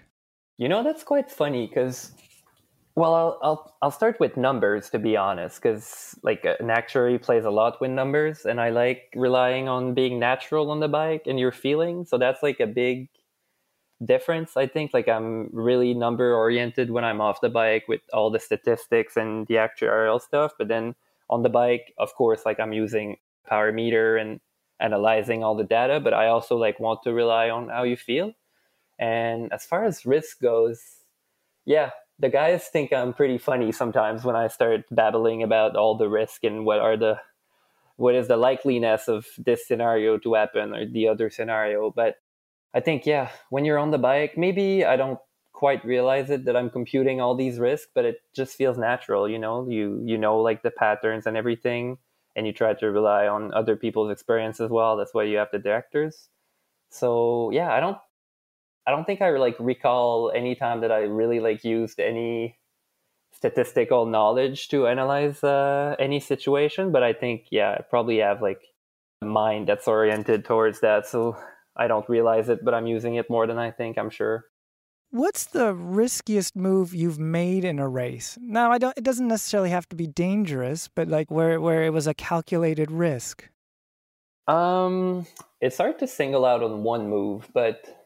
You 0.57 0.69
know, 0.69 0.83
that's 0.83 1.03
quite 1.03 1.29
funny 1.29 1.67
because, 1.67 2.13
well, 2.95 3.13
I'll, 3.15 3.39
I'll, 3.41 3.75
I'll 3.81 3.91
start 3.91 4.19
with 4.19 4.37
numbers 4.37 4.89
to 4.91 4.99
be 4.99 5.17
honest, 5.17 5.61
because 5.61 6.15
like 6.23 6.45
an 6.45 6.69
actuary 6.69 7.17
plays 7.17 7.45
a 7.45 7.49
lot 7.49 7.81
with 7.81 7.91
numbers, 7.91 8.45
and 8.45 8.61
I 8.61 8.69
like 8.69 9.13
relying 9.15 9.67
on 9.67 9.93
being 9.93 10.19
natural 10.19 10.69
on 10.69 10.79
the 10.79 10.87
bike 10.87 11.23
and 11.25 11.39
your 11.39 11.51
feeling. 11.51 12.05
So 12.05 12.17
that's 12.17 12.43
like 12.43 12.59
a 12.59 12.67
big 12.67 13.09
difference. 14.03 14.57
I 14.57 14.67
think 14.67 14.93
like 14.93 15.07
I'm 15.07 15.49
really 15.53 15.93
number 15.93 16.33
oriented 16.35 16.91
when 16.91 17.03
I'm 17.03 17.21
off 17.21 17.41
the 17.41 17.49
bike 17.49 17.85
with 17.87 18.01
all 18.11 18.29
the 18.29 18.39
statistics 18.39 19.17
and 19.17 19.47
the 19.47 19.55
actuarial 19.55 20.21
stuff, 20.21 20.53
but 20.57 20.67
then 20.67 20.95
on 21.29 21.41
the 21.43 21.49
bike, 21.49 21.93
of 21.97 22.13
course, 22.15 22.45
like 22.45 22.59
I'm 22.59 22.73
using 22.73 23.17
power 23.47 23.71
meter 23.71 24.17
and 24.17 24.39
analyzing 24.79 25.43
all 25.43 25.55
the 25.55 25.63
data, 25.63 25.99
but 25.99 26.13
I 26.13 26.27
also 26.27 26.57
like 26.57 26.79
want 26.79 27.01
to 27.03 27.13
rely 27.13 27.49
on 27.49 27.69
how 27.69 27.83
you 27.83 27.95
feel. 27.97 28.33
And 28.99 29.51
as 29.51 29.65
far 29.65 29.85
as 29.85 30.05
risk 30.05 30.41
goes, 30.41 30.79
yeah, 31.65 31.91
the 32.19 32.29
guys 32.29 32.67
think 32.67 32.93
I'm 32.93 33.13
pretty 33.13 33.37
funny 33.37 33.71
sometimes 33.71 34.23
when 34.23 34.35
I 34.35 34.47
start 34.47 34.85
babbling 34.91 35.43
about 35.43 35.75
all 35.75 35.97
the 35.97 36.09
risk 36.09 36.43
and 36.43 36.65
what 36.65 36.79
are 36.79 36.97
the 36.97 37.19
what 37.95 38.15
is 38.15 38.27
the 38.27 38.37
likeliness 38.37 39.07
of 39.07 39.27
this 39.37 39.67
scenario 39.67 40.17
to 40.17 40.33
happen 40.33 40.73
or 40.73 40.85
the 40.85 41.07
other 41.07 41.29
scenario. 41.29 41.91
But 41.91 42.15
I 42.73 42.79
think 42.79 43.05
yeah, 43.05 43.29
when 43.49 43.65
you're 43.65 43.77
on 43.77 43.91
the 43.91 43.97
bike, 43.97 44.37
maybe 44.37 44.83
I 44.83 44.95
don't 44.95 45.19
quite 45.53 45.85
realize 45.85 46.29
it 46.29 46.45
that 46.45 46.55
I'm 46.55 46.69
computing 46.69 47.21
all 47.21 47.35
these 47.35 47.59
risks, 47.59 47.87
but 47.93 48.05
it 48.05 48.17
just 48.33 48.55
feels 48.55 48.77
natural, 48.77 49.29
you 49.29 49.39
know. 49.39 49.67
You 49.69 50.01
you 50.05 50.17
know 50.17 50.39
like 50.39 50.63
the 50.63 50.71
patterns 50.71 51.27
and 51.27 51.37
everything, 51.37 51.97
and 52.35 52.47
you 52.47 52.53
try 52.53 52.73
to 52.73 52.91
rely 52.91 53.27
on 53.27 53.53
other 53.53 53.75
people's 53.75 54.11
experience 54.11 54.59
as 54.59 54.69
well. 54.69 54.97
That's 54.97 55.13
why 55.13 55.23
you 55.23 55.37
have 55.37 55.51
the 55.51 55.59
directors. 55.59 56.29
So 56.89 57.51
yeah, 57.51 57.71
I 57.71 57.79
don't 57.79 57.97
I 58.85 58.91
don't 58.91 59.05
think 59.05 59.21
I 59.21 59.29
like 59.31 59.55
recall 59.59 60.31
any 60.35 60.55
time 60.55 60.81
that 60.81 60.91
I 60.91 61.01
really 61.01 61.39
like 61.39 61.63
used 61.63 61.99
any 61.99 62.57
statistical 63.31 64.05
knowledge 64.05 64.67
to 64.69 64.87
analyze 64.87 65.43
uh, 65.43 65.95
any 65.99 66.19
situation, 66.19 66.91
but 66.91 67.03
I 67.03 67.13
think 67.13 67.47
yeah, 67.49 67.77
I 67.79 67.81
probably 67.81 68.17
have 68.19 68.41
like 68.41 68.61
a 69.21 69.25
mind 69.25 69.67
that's 69.67 69.87
oriented 69.87 70.45
towards 70.45 70.81
that, 70.81 71.07
so 71.07 71.37
I 71.75 71.87
don't 71.87 72.07
realize 72.09 72.49
it, 72.49 72.63
but 72.63 72.73
I'm 72.73 72.87
using 72.87 73.15
it 73.15 73.29
more 73.29 73.47
than 73.47 73.57
I 73.57 73.71
think. 73.71 73.97
I'm 73.97 74.09
sure. 74.09 74.45
What's 75.11 75.45
the 75.45 75.73
riskiest 75.73 76.55
move 76.55 76.93
you've 76.93 77.19
made 77.19 77.63
in 77.63 77.77
a 77.79 77.87
race? 77.87 78.37
Now, 78.41 78.71
I 78.71 78.79
don't. 78.79 78.97
It 78.97 79.03
doesn't 79.03 79.27
necessarily 79.27 79.69
have 79.69 79.87
to 79.89 79.95
be 79.95 80.07
dangerous, 80.07 80.87
but 80.87 81.07
like 81.07 81.29
where 81.29 81.61
where 81.61 81.83
it 81.83 81.93
was 81.93 82.07
a 82.07 82.13
calculated 82.13 82.91
risk. 82.91 83.47
Um, 84.47 85.25
it's 85.61 85.77
hard 85.77 85.99
to 85.99 86.07
single 86.07 86.45
out 86.45 86.63
on 86.63 86.83
one 86.83 87.07
move, 87.09 87.47
but 87.53 88.02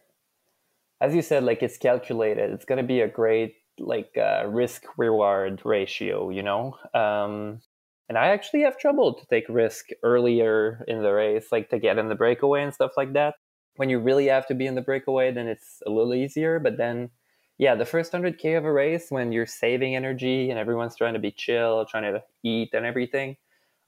as 1.02 1.14
you 1.14 1.22
said, 1.22 1.44
like 1.44 1.62
it's 1.64 1.78
calculated. 1.78 2.52
It's 2.52 2.66
going 2.66 2.82
to 2.82 2.88
be 2.88 3.02
a 3.02 3.08
great 3.08 3.56
like 3.80 4.18
uh, 4.18 4.46
risk 4.48 4.84
reward 4.98 5.62
ratio, 5.64 6.30
you 6.30 6.44
know. 6.44 6.76
Um, 6.94 7.62
and 8.10 8.18
I 8.18 8.28
actually 8.28 8.62
have 8.62 8.78
trouble 8.78 9.14
to 9.14 9.26
take 9.28 9.46
risk 9.50 9.88
earlier 10.04 10.84
in 10.88 11.04
the 11.04 11.12
race, 11.12 11.48
like 11.52 11.70
to 11.70 11.80
get 11.80 11.98
in 11.98 12.08
the 12.08 12.16
breakaway 12.16 12.64
and 12.64 12.74
stuff 12.74 12.92
like 12.98 13.14
that. 13.14 13.36
When 13.76 13.90
you 13.90 14.00
really 14.00 14.28
have 14.28 14.48
to 14.48 14.56
be 14.56 14.66
in 14.66 14.76
the 14.76 14.82
breakaway, 14.82 15.32
then 15.32 15.48
it's 15.48 15.82
a 15.86 15.92
little 15.92 16.14
easier. 16.14 16.60
But 16.60 16.78
then, 16.78 17.12
yeah, 17.60 17.76
the 17.76 17.86
first 17.86 18.14
100K 18.14 18.58
of 18.58 18.66
a 18.66 18.72
race, 18.72 19.08
when 19.10 19.32
you're 19.32 19.46
saving 19.46 19.96
energy 19.96 20.50
and 20.50 20.58
everyone's 20.58 20.96
trying 20.96 21.14
to 21.14 21.20
be 21.20 21.32
chill, 21.32 21.86
trying 21.86 22.12
to 22.12 22.24
eat 22.44 22.70
and 22.74 22.86
everything, 22.86 23.36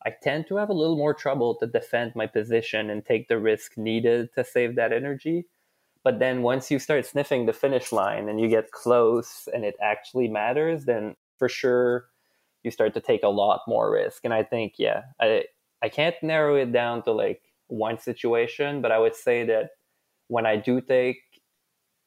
I 0.05 0.11
tend 0.21 0.47
to 0.47 0.57
have 0.57 0.69
a 0.69 0.73
little 0.73 0.97
more 0.97 1.13
trouble 1.13 1.55
to 1.55 1.67
defend 1.67 2.13
my 2.15 2.27
position 2.27 2.89
and 2.89 3.05
take 3.05 3.27
the 3.29 3.39
risk 3.39 3.77
needed 3.77 4.29
to 4.35 4.43
save 4.43 4.75
that 4.75 4.93
energy. 4.93 5.47
But 6.03 6.19
then 6.19 6.41
once 6.41 6.71
you 6.71 6.79
start 6.79 7.05
sniffing 7.05 7.45
the 7.45 7.53
finish 7.53 7.91
line 7.91 8.29
and 8.29 8.39
you 8.39 8.47
get 8.47 8.71
close 8.71 9.47
and 9.53 9.65
it 9.65 9.75
actually 9.81 10.27
matters, 10.27 10.85
then 10.85 11.15
for 11.37 11.49
sure 11.49 12.05
you 12.63 12.71
start 12.71 12.93
to 12.93 13.01
take 13.01 13.23
a 13.23 13.29
lot 13.29 13.61
more 13.67 13.91
risk. 13.91 14.23
And 14.23 14.33
I 14.33 14.43
think, 14.43 14.75
yeah, 14.77 15.03
I 15.19 15.45
I 15.81 15.89
can't 15.89 16.15
narrow 16.21 16.55
it 16.55 16.71
down 16.71 17.03
to 17.03 17.11
like 17.11 17.41
one 17.67 17.99
situation, 17.99 18.81
but 18.81 18.91
I 18.91 18.99
would 18.99 19.15
say 19.15 19.45
that 19.45 19.71
when 20.27 20.45
I 20.45 20.57
do 20.57 20.81
take 20.81 21.19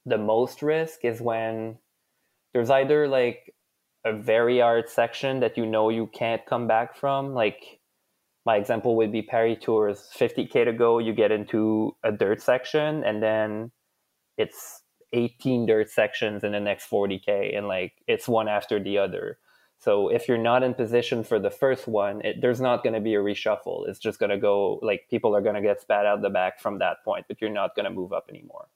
the 0.05 0.19
most 0.19 0.63
risk 0.63 1.05
is 1.05 1.21
when 1.21 1.79
there's 2.53 2.71
either 2.71 3.09
like 3.09 3.55
a 4.05 4.13
very 4.13 4.61
hard 4.61 4.89
section 4.89 5.41
that 5.41 5.57
you 5.57 5.65
know 5.65 5.89
you 5.89 6.09
can't 6.09 6.45
come 6.45 6.67
back 6.67 6.97
from, 6.97 7.35
like 7.35 7.81
my 8.45 8.57
example 8.57 8.97
would 8.97 9.13
be 9.13 9.23
Paris 9.23 9.59
Tours 9.63 10.11
50k 10.19 10.65
to 10.65 10.73
go 10.73 10.99
you 10.99 11.13
get 11.13 11.31
into 11.31 11.97
a 12.03 12.11
dirt 12.11 12.43
section 12.43 13.05
and 13.05 13.23
then 13.23 13.71
it's 14.43 14.83
18 15.13 15.67
dirt 15.67 15.91
sections 15.91 16.43
in 16.43 16.53
the 16.53 16.61
next 16.61 16.89
40k 16.91 17.57
and 17.57 17.69
like 17.69 17.93
it's 18.07 18.29
one 18.29 18.49
after 18.49 18.83
the 18.83 18.99
other. 18.99 19.39
So 19.79 20.09
if 20.09 20.29
you're 20.29 20.39
not 20.39 20.63
in 20.63 20.75
position 20.75 21.25
for 21.25 21.39
the 21.39 21.51
first 21.51 21.87
one 21.87 22.25
it, 22.25 22.41
there's 22.41 22.61
not 22.61 22.83
going 22.83 22.95
to 22.95 23.01
be 23.01 23.15
a 23.15 23.19
reshuffle. 23.19 23.89
It's 23.89 23.99
just 23.99 24.19
going 24.19 24.31
to 24.31 24.39
go 24.39 24.79
like 24.83 25.07
people 25.11 25.37
are 25.37 25.43
going 25.43 25.55
to 25.55 25.63
get 25.63 25.81
spat 25.81 26.07
out 26.07 26.23
the 26.23 26.31
back 26.31 26.61
from 26.61 26.79
that 26.79 27.05
point 27.05 27.27
but 27.29 27.41
you're 27.41 27.51
not 27.51 27.75
going 27.75 27.85
to 27.85 27.91
move 27.91 28.13
up 28.13 28.27
anymore. 28.29 28.69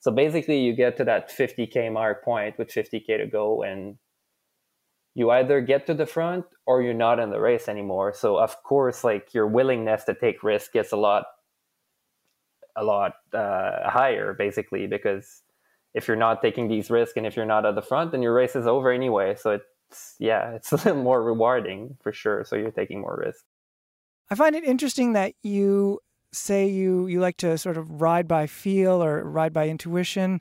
So 0.00 0.10
basically 0.10 0.60
you 0.60 0.74
get 0.74 0.96
to 0.98 1.04
that 1.04 1.30
50k 1.30 1.92
mark 1.92 2.24
point 2.24 2.58
with 2.58 2.68
50k 2.68 3.18
to 3.18 3.26
go 3.26 3.62
and 3.62 3.96
you 5.14 5.30
either 5.30 5.60
get 5.60 5.86
to 5.86 5.94
the 5.94 6.06
front 6.06 6.44
or 6.66 6.82
you're 6.82 6.94
not 6.94 7.18
in 7.18 7.30
the 7.30 7.40
race 7.40 7.68
anymore. 7.68 8.12
So 8.14 8.36
of 8.36 8.62
course 8.62 9.02
like 9.02 9.34
your 9.34 9.46
willingness 9.46 10.04
to 10.04 10.14
take 10.14 10.42
risk 10.42 10.72
gets 10.72 10.92
a 10.92 10.96
lot 10.96 11.24
a 12.76 12.84
lot 12.84 13.14
uh, 13.32 13.88
higher, 13.88 14.34
basically, 14.34 14.86
because 14.86 15.42
if 15.94 16.06
you're 16.06 16.16
not 16.16 16.42
taking 16.42 16.68
these 16.68 16.90
risks 16.90 17.16
and 17.16 17.26
if 17.26 17.36
you're 17.36 17.46
not 17.46 17.66
at 17.66 17.74
the 17.74 17.82
front, 17.82 18.12
then 18.12 18.22
your 18.22 18.34
race 18.34 18.54
is 18.56 18.66
over 18.66 18.90
anyway. 18.90 19.34
So 19.34 19.50
it's 19.50 20.14
yeah, 20.18 20.50
it's 20.54 20.72
a 20.72 20.76
little 20.84 21.02
more 21.02 21.22
rewarding 21.22 21.96
for 22.02 22.12
sure. 22.12 22.44
So 22.44 22.56
you're 22.56 22.70
taking 22.70 23.00
more 23.00 23.22
risk. 23.24 23.44
I 24.30 24.36
find 24.36 24.54
it 24.54 24.64
interesting 24.64 25.14
that 25.14 25.34
you 25.42 26.00
say 26.32 26.68
you 26.68 27.06
you 27.08 27.20
like 27.20 27.36
to 27.38 27.58
sort 27.58 27.76
of 27.76 28.00
ride 28.00 28.28
by 28.28 28.46
feel 28.46 29.02
or 29.02 29.24
ride 29.24 29.52
by 29.52 29.68
intuition 29.68 30.40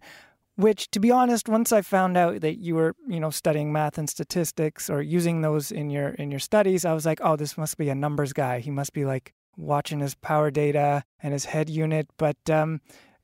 which 0.56 0.92
to 0.92 1.00
be 1.00 1.10
honest 1.10 1.50
once 1.50 1.72
i 1.72 1.82
found 1.82 2.16
out 2.16 2.42
that 2.42 2.60
you 2.60 2.76
were 2.76 2.96
you 3.08 3.20
know 3.20 3.32
studying 3.32 3.74
math 3.74 3.98
and 3.98 4.08
statistics 4.08 4.88
or 4.88 5.02
using 5.02 5.42
those 5.42 5.72
in 5.72 5.90
your 5.90 6.10
in 6.10 6.30
your 6.30 6.40
studies 6.40 6.86
i 6.86 6.94
was 6.94 7.08
like 7.08 7.20
oh 7.24 7.36
this 7.36 7.58
must 7.58 7.76
be 7.76 7.90
a 7.90 7.96
numbers 7.96 8.34
guy 8.34 8.60
he 8.60 8.70
must 8.70 8.94
be 8.94 9.04
like 9.04 9.34
watching 9.58 10.00
his 10.00 10.16
power 10.16 10.52
data 10.52 11.04
and 11.22 11.34
his 11.34 11.46
head 11.46 11.70
unit. 11.70 12.08
But 12.18 12.38
um, 12.50 12.82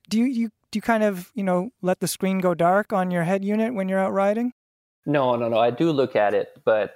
do 0.08 0.18
you, 0.18 0.24
you 0.24 0.48
do 0.70 0.78
you 0.78 0.82
kind 0.82 1.02
of 1.02 1.30
you 1.34 1.42
know 1.42 1.70
let 1.82 2.00
the 2.00 2.08
screen 2.08 2.38
go 2.38 2.54
dark 2.54 2.92
on 2.92 3.10
your 3.10 3.24
head 3.24 3.44
unit 3.44 3.74
when 3.74 3.88
you're 3.88 3.98
out 3.98 4.12
riding? 4.12 4.52
No, 5.06 5.36
no, 5.36 5.48
no. 5.48 5.58
I 5.58 5.70
do 5.70 5.92
look 5.92 6.16
at 6.16 6.34
it, 6.34 6.48
but 6.64 6.94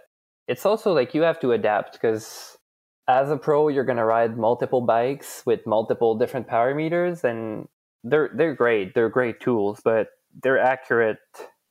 it's 0.49 0.67
also 0.67 0.93
like 0.93 1.15
you 1.15 1.23
have 1.23 1.39
to 1.41 1.53
adapt 1.53 1.93
because 1.93 2.59
as 3.07 3.31
a 3.31 3.37
pro, 3.37 3.69
you're 3.69 3.85
going 3.85 3.99
to 3.99 4.05
ride 4.05 4.37
multiple 4.37 4.81
bikes 4.81 5.43
with 5.47 5.67
multiple 5.67 6.17
different 6.17 6.47
power 6.47 6.75
meters, 6.75 7.25
and 7.25 7.69
they're 8.05 8.31
they're 8.35 8.55
great. 8.55 8.95
They're 8.95 9.09
great 9.09 9.41
tools, 9.41 9.81
but 9.85 10.09
they're 10.43 10.59
accurate 10.59 11.19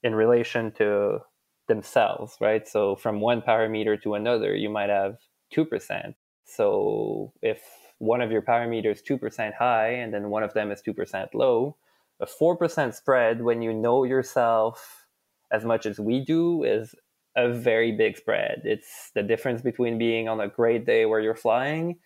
in 0.04 0.15
relation 0.15 0.72
to 0.74 1.19
themselves, 1.67 2.36
right? 2.41 2.67
So 2.67 2.95
from 2.95 3.19
one 3.22 3.41
power 3.41 3.69
meter 3.69 3.95
to 3.98 4.15
another, 4.15 4.56
you 4.56 4.69
might 4.69 4.89
have 4.89 5.17
two 5.52 5.65
percent 5.65 6.15
so 6.50 7.34
if 7.42 7.62
one 8.00 8.22
of 8.22 8.32
your 8.32 8.42
parameters 8.42 8.70
meters 8.70 9.02
2% 9.02 9.54
high 9.54 9.90
and 9.90 10.14
then 10.14 10.30
one 10.30 10.44
of 10.44 10.54
them 10.54 10.72
is 10.72 10.82
2% 10.82 11.28
low, 11.34 11.76
a 12.20 12.26
4% 12.26 12.94
spread 12.94 13.42
when 13.42 13.62
you 13.62 13.74
know 13.74 14.04
yourself 14.04 15.06
as 15.52 15.66
much 15.66 15.86
as 15.86 16.00
we 16.00 16.24
do 16.24 16.64
is 16.64 16.96
a 17.36 17.50
very 17.52 17.92
big 17.92 18.18
spread. 18.18 18.62
It's 18.64 19.12
the 19.16 19.24
difference 19.24 19.62
between 19.62 19.98
being 19.98 20.28
on 20.28 20.40
a 20.40 20.48
great 20.48 20.86
day 20.86 21.06
where 21.06 21.20
you're 21.20 21.36
flying 21.36 22.00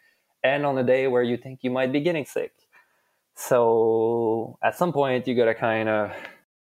and 0.43 0.65
on 0.65 0.77
a 0.77 0.83
day 0.83 1.07
where 1.07 1.23
you 1.23 1.37
think 1.37 1.59
you 1.63 1.71
might 1.71 1.91
be 1.91 2.01
getting 2.01 2.25
sick. 2.25 2.51
So 3.35 4.57
at 4.63 4.77
some 4.77 4.93
point, 4.93 5.27
you 5.27 5.35
got 5.35 5.45
to 5.45 5.55
kind 5.55 5.89
of 5.89 6.11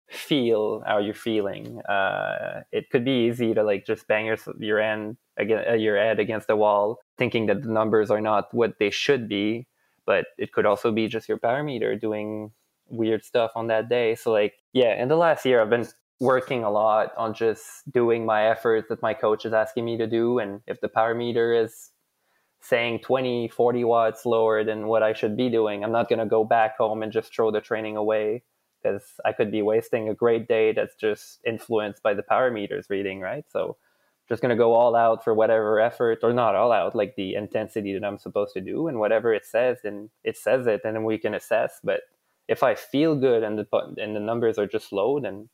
feel 0.09 0.83
how 0.85 0.99
you're 0.99 1.13
feeling. 1.13 1.81
Uh, 1.81 2.61
it 2.71 2.89
could 2.91 3.05
be 3.05 3.27
easy 3.27 3.53
to 3.53 3.63
like 3.63 3.85
just 3.85 4.07
bang 4.07 4.25
your 4.25 4.37
your 4.59 4.79
end 4.79 5.17
against 5.37 5.69
uh, 5.69 5.73
your 5.73 5.97
head 5.97 6.19
against 6.19 6.47
the 6.47 6.55
wall, 6.55 6.99
thinking 7.17 7.45
that 7.47 7.63
the 7.63 7.69
numbers 7.69 8.11
are 8.11 8.21
not 8.21 8.53
what 8.53 8.79
they 8.79 8.89
should 8.89 9.27
be. 9.27 9.67
But 10.05 10.25
it 10.37 10.51
could 10.51 10.65
also 10.65 10.91
be 10.91 11.07
just 11.07 11.29
your 11.29 11.37
power 11.37 11.63
meter 11.63 11.95
doing 11.95 12.51
weird 12.87 13.23
stuff 13.23 13.51
on 13.55 13.67
that 13.67 13.89
day. 13.89 14.15
So 14.15 14.31
like, 14.31 14.55
yeah, 14.73 15.01
in 15.01 15.07
the 15.07 15.15
last 15.15 15.45
year, 15.45 15.61
I've 15.61 15.69
been 15.69 15.87
working 16.19 16.63
a 16.63 16.69
lot 16.69 17.13
on 17.17 17.33
just 17.33 17.91
doing 17.91 18.25
my 18.25 18.47
efforts 18.47 18.89
that 18.89 19.01
my 19.01 19.13
coach 19.13 19.45
is 19.45 19.53
asking 19.53 19.85
me 19.85 19.97
to 19.97 20.07
do. 20.07 20.39
And 20.39 20.61
if 20.67 20.81
the 20.81 20.89
power 20.89 21.15
meter 21.15 21.53
is 21.53 21.91
saying 22.61 22.99
20, 22.99 23.47
40 23.47 23.83
watts 23.83 24.25
lower 24.25 24.63
than 24.63 24.87
what 24.87 25.01
I 25.01 25.13
should 25.13 25.35
be 25.35 25.49
doing, 25.49 25.83
I'm 25.83 25.91
not 25.91 26.09
going 26.09 26.19
to 26.19 26.25
go 26.25 26.43
back 26.43 26.77
home 26.77 27.01
and 27.01 27.11
just 27.11 27.33
throw 27.33 27.51
the 27.51 27.61
training 27.61 27.97
away 27.97 28.43
because 28.81 29.03
I 29.25 29.31
could 29.31 29.51
be 29.51 29.61
wasting 29.61 30.09
a 30.09 30.13
great 30.13 30.47
day 30.47 30.73
that's 30.73 30.95
just 30.95 31.39
influenced 31.45 32.03
by 32.03 32.13
the 32.13 32.23
power 32.23 32.51
meters 32.51 32.87
reading, 32.89 33.19
right? 33.19 33.45
So 33.51 33.77
just 34.31 34.41
going 34.41 34.49
to 34.49 34.55
go 34.55 34.73
all 34.73 34.95
out 34.95 35.25
for 35.25 35.33
whatever 35.33 35.81
effort 35.81 36.19
or 36.23 36.31
not 36.31 36.55
all 36.55 36.71
out, 36.71 36.95
like 36.95 37.17
the 37.17 37.35
intensity 37.35 37.91
that 37.93 38.05
I'm 38.05 38.17
supposed 38.17 38.53
to 38.53 38.61
do 38.61 38.87
and 38.87 38.97
whatever 38.97 39.33
it 39.33 39.45
says, 39.45 39.79
then 39.83 40.09
it 40.23 40.37
says 40.37 40.67
it 40.67 40.79
and 40.85 40.95
then 40.95 41.03
we 41.03 41.17
can 41.17 41.33
assess. 41.33 41.81
But 41.83 41.99
if 42.47 42.63
I 42.63 42.75
feel 42.75 43.17
good 43.17 43.43
and 43.43 43.59
the, 43.59 43.67
and 43.97 44.15
the 44.15 44.21
numbers 44.21 44.57
are 44.57 44.65
just 44.65 44.93
low, 44.93 45.19
then 45.19 45.49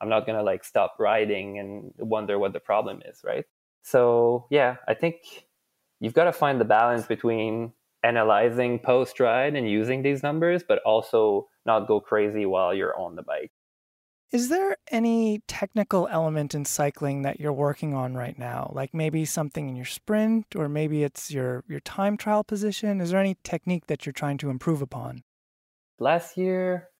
I'm 0.00 0.08
not 0.08 0.26
going 0.26 0.38
to 0.38 0.44
like 0.44 0.62
stop 0.62 0.94
riding 1.00 1.58
and 1.58 1.92
wonder 1.98 2.38
what 2.38 2.52
the 2.52 2.60
problem 2.60 3.02
is, 3.04 3.20
right? 3.24 3.46
So 3.82 4.46
yeah, 4.48 4.76
I 4.86 4.94
think 4.94 5.16
you've 5.98 6.14
got 6.14 6.24
to 6.24 6.32
find 6.32 6.60
the 6.60 6.64
balance 6.64 7.08
between 7.08 7.72
analyzing 8.04 8.78
post 8.78 9.18
ride 9.18 9.56
and 9.56 9.68
using 9.68 10.02
these 10.02 10.22
numbers, 10.22 10.62
but 10.62 10.78
also 10.86 11.48
not 11.66 11.88
go 11.88 11.98
crazy 11.98 12.46
while 12.46 12.72
you're 12.72 12.96
on 12.96 13.16
the 13.16 13.22
bike. 13.24 13.50
Is 14.32 14.48
there 14.48 14.76
any 14.92 15.42
technical 15.48 16.06
element 16.06 16.54
in 16.54 16.64
cycling 16.64 17.22
that 17.22 17.40
you're 17.40 17.52
working 17.52 17.94
on 17.94 18.14
right 18.14 18.38
now? 18.38 18.70
Like 18.72 18.94
maybe 18.94 19.24
something 19.24 19.68
in 19.68 19.74
your 19.74 19.84
sprint 19.84 20.54
or 20.54 20.68
maybe 20.68 21.02
it's 21.02 21.32
your 21.32 21.64
your 21.66 21.80
time 21.80 22.16
trial 22.16 22.44
position? 22.44 23.00
Is 23.00 23.10
there 23.10 23.18
any 23.18 23.38
technique 23.42 23.88
that 23.88 24.06
you're 24.06 24.12
trying 24.12 24.38
to 24.38 24.50
improve 24.50 24.82
upon? 24.82 25.24
Last 25.98 26.36
year 26.36 26.90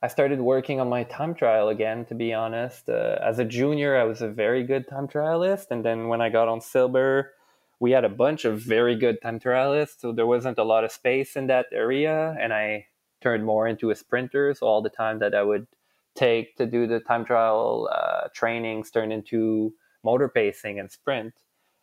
I 0.00 0.08
started 0.08 0.40
working 0.40 0.80
on 0.80 0.88
my 0.88 1.04
time 1.04 1.34
trial 1.34 1.68
again 1.68 2.06
to 2.06 2.14
be 2.14 2.32
honest. 2.32 2.88
Uh, 2.88 3.18
as 3.22 3.38
a 3.38 3.44
junior 3.44 3.98
I 3.98 4.04
was 4.04 4.22
a 4.22 4.30
very 4.30 4.64
good 4.64 4.88
time 4.88 5.06
trialist 5.06 5.66
and 5.70 5.84
then 5.84 6.08
when 6.08 6.22
I 6.22 6.30
got 6.30 6.48
on 6.48 6.62
Silber 6.62 7.32
we 7.78 7.90
had 7.90 8.06
a 8.06 8.16
bunch 8.24 8.46
of 8.46 8.58
very 8.58 8.96
good 8.96 9.20
time 9.20 9.38
trialists 9.38 10.00
so 10.00 10.12
there 10.12 10.26
wasn't 10.26 10.56
a 10.56 10.64
lot 10.64 10.84
of 10.84 10.92
space 10.92 11.36
in 11.36 11.48
that 11.48 11.66
area 11.72 12.34
and 12.40 12.54
I 12.54 12.86
turned 13.20 13.44
more 13.44 13.68
into 13.68 13.90
a 13.90 13.94
sprinter 13.94 14.54
so 14.54 14.66
all 14.66 14.80
the 14.80 14.88
time 14.88 15.18
that 15.18 15.34
I 15.34 15.42
would 15.42 15.66
take 16.14 16.56
to 16.56 16.66
do 16.66 16.86
the 16.86 17.00
time 17.00 17.24
trial 17.24 17.88
uh, 17.92 18.28
trainings 18.34 18.90
turned 18.90 19.12
into 19.12 19.72
motor 20.04 20.28
pacing 20.28 20.78
and 20.78 20.90
sprint. 20.90 21.34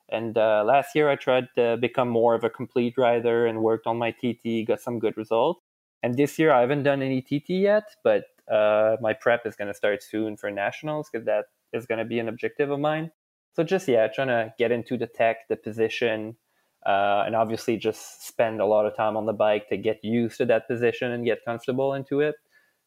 And 0.10 0.38
uh, 0.38 0.64
last 0.66 0.96
year, 0.96 1.10
I 1.10 1.16
tried 1.16 1.48
to 1.56 1.78
become 1.78 2.08
more 2.08 2.34
of 2.34 2.44
a 2.44 2.50
complete 2.50 2.98
rider 2.98 3.46
and 3.46 3.62
worked 3.62 3.88
on 3.88 3.98
my 3.98 4.12
TT, 4.12 4.66
got 4.66 4.80
some 4.80 5.00
good 5.00 5.18
results. 5.18 5.62
And 6.02 6.16
this 6.16 6.40
year, 6.40 6.52
I 6.52 6.62
haven't 6.62 6.84
done 6.84 7.02
any 7.02 7.22
TT 7.22 7.50
yet, 7.50 7.84
but 8.04 8.24
uh, 8.50 8.96
my 9.02 9.14
prep 9.14 9.46
is 9.46 9.56
going 9.56 9.68
to 9.68 9.74
start 9.74 10.02
soon 10.02 10.38
for 10.38 10.50
nationals 10.50 11.10
because 11.12 11.26
that 11.26 11.46
is 11.74 11.86
going 11.86 12.00
to 12.00 12.06
be 12.06 12.20
an 12.20 12.30
objective 12.30 12.72
of 12.72 12.80
mine. 12.80 13.12
So 13.54 13.64
just 13.64 13.88
yeah, 13.88 14.08
trying 14.08 14.28
to 14.28 14.54
get 14.58 14.72
into 14.72 14.98
the 14.98 15.08
tech, 15.08 15.48
the 15.50 15.56
position, 15.58 16.38
uh, 16.86 17.24
and 17.26 17.36
obviously 17.36 17.76
just 17.76 18.26
spend 18.26 18.62
a 18.62 18.66
lot 18.66 18.86
of 18.86 18.96
time 18.96 19.18
on 19.18 19.26
the 19.26 19.34
bike 19.34 19.68
to 19.70 19.78
get 19.78 20.04
used 20.04 20.38
to 20.38 20.46
that 20.46 20.68
position 20.68 21.12
and 21.12 21.26
get 21.26 21.44
comfortable 21.44 21.94
into 21.94 22.22
it. 22.22 22.36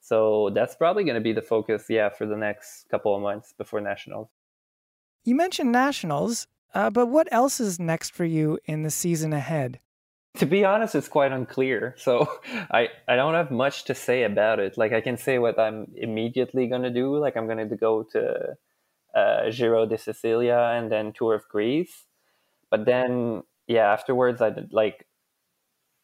So 0.01 0.51
that's 0.55 0.75
probably 0.75 1.05
going 1.05 1.15
to 1.15 1.21
be 1.21 1.33
the 1.33 1.43
focus, 1.43 1.87
yeah, 1.89 2.09
for 2.09 2.27
the 2.27 2.37
next 2.37 2.89
couple 2.91 3.15
of 3.15 3.23
months 3.23 3.53
before 3.57 3.81
nationals. 3.81 4.29
You 5.25 5.35
mentioned 5.35 5.71
nationals, 5.71 6.47
uh, 6.75 6.91
but 6.91 7.07
what 7.07 7.29
else 7.31 7.61
is 7.61 7.79
next 7.79 8.15
for 8.15 8.25
you 8.25 8.59
in 8.65 8.83
the 8.83 8.91
season 8.91 9.33
ahead? 9.33 9.81
To 10.37 10.47
be 10.47 10.65
honest, 10.65 10.95
it's 10.95 11.09
quite 11.09 11.33
unclear. 11.33 11.95
So 11.99 12.29
I, 12.71 12.89
I 13.07 13.17
don't 13.17 13.35
have 13.35 13.51
much 13.51 13.85
to 13.85 13.95
say 13.95 14.23
about 14.23 14.59
it. 14.59 14.79
Like 14.79 14.93
I 14.93 15.01
can 15.01 15.17
say 15.17 15.39
what 15.39 15.59
I'm 15.59 15.93
immediately 15.95 16.67
going 16.67 16.83
to 16.83 16.91
do. 16.91 17.17
Like 17.19 17.37
I'm 17.37 17.47
going 17.47 17.69
to 17.69 17.77
go 17.77 18.05
to 18.13 18.57
uh, 19.15 19.51
Giro 19.51 19.87
de 19.87 19.99
Sicilia 19.99 20.73
and 20.75 20.91
then 20.91 21.13
Tour 21.13 21.35
of 21.35 21.49
Greece. 21.49 22.07
But 22.71 22.87
then, 22.87 23.43
yeah, 23.67 23.93
afterwards, 23.93 24.41
I 24.41 24.51
did 24.51 24.73
like, 24.73 25.07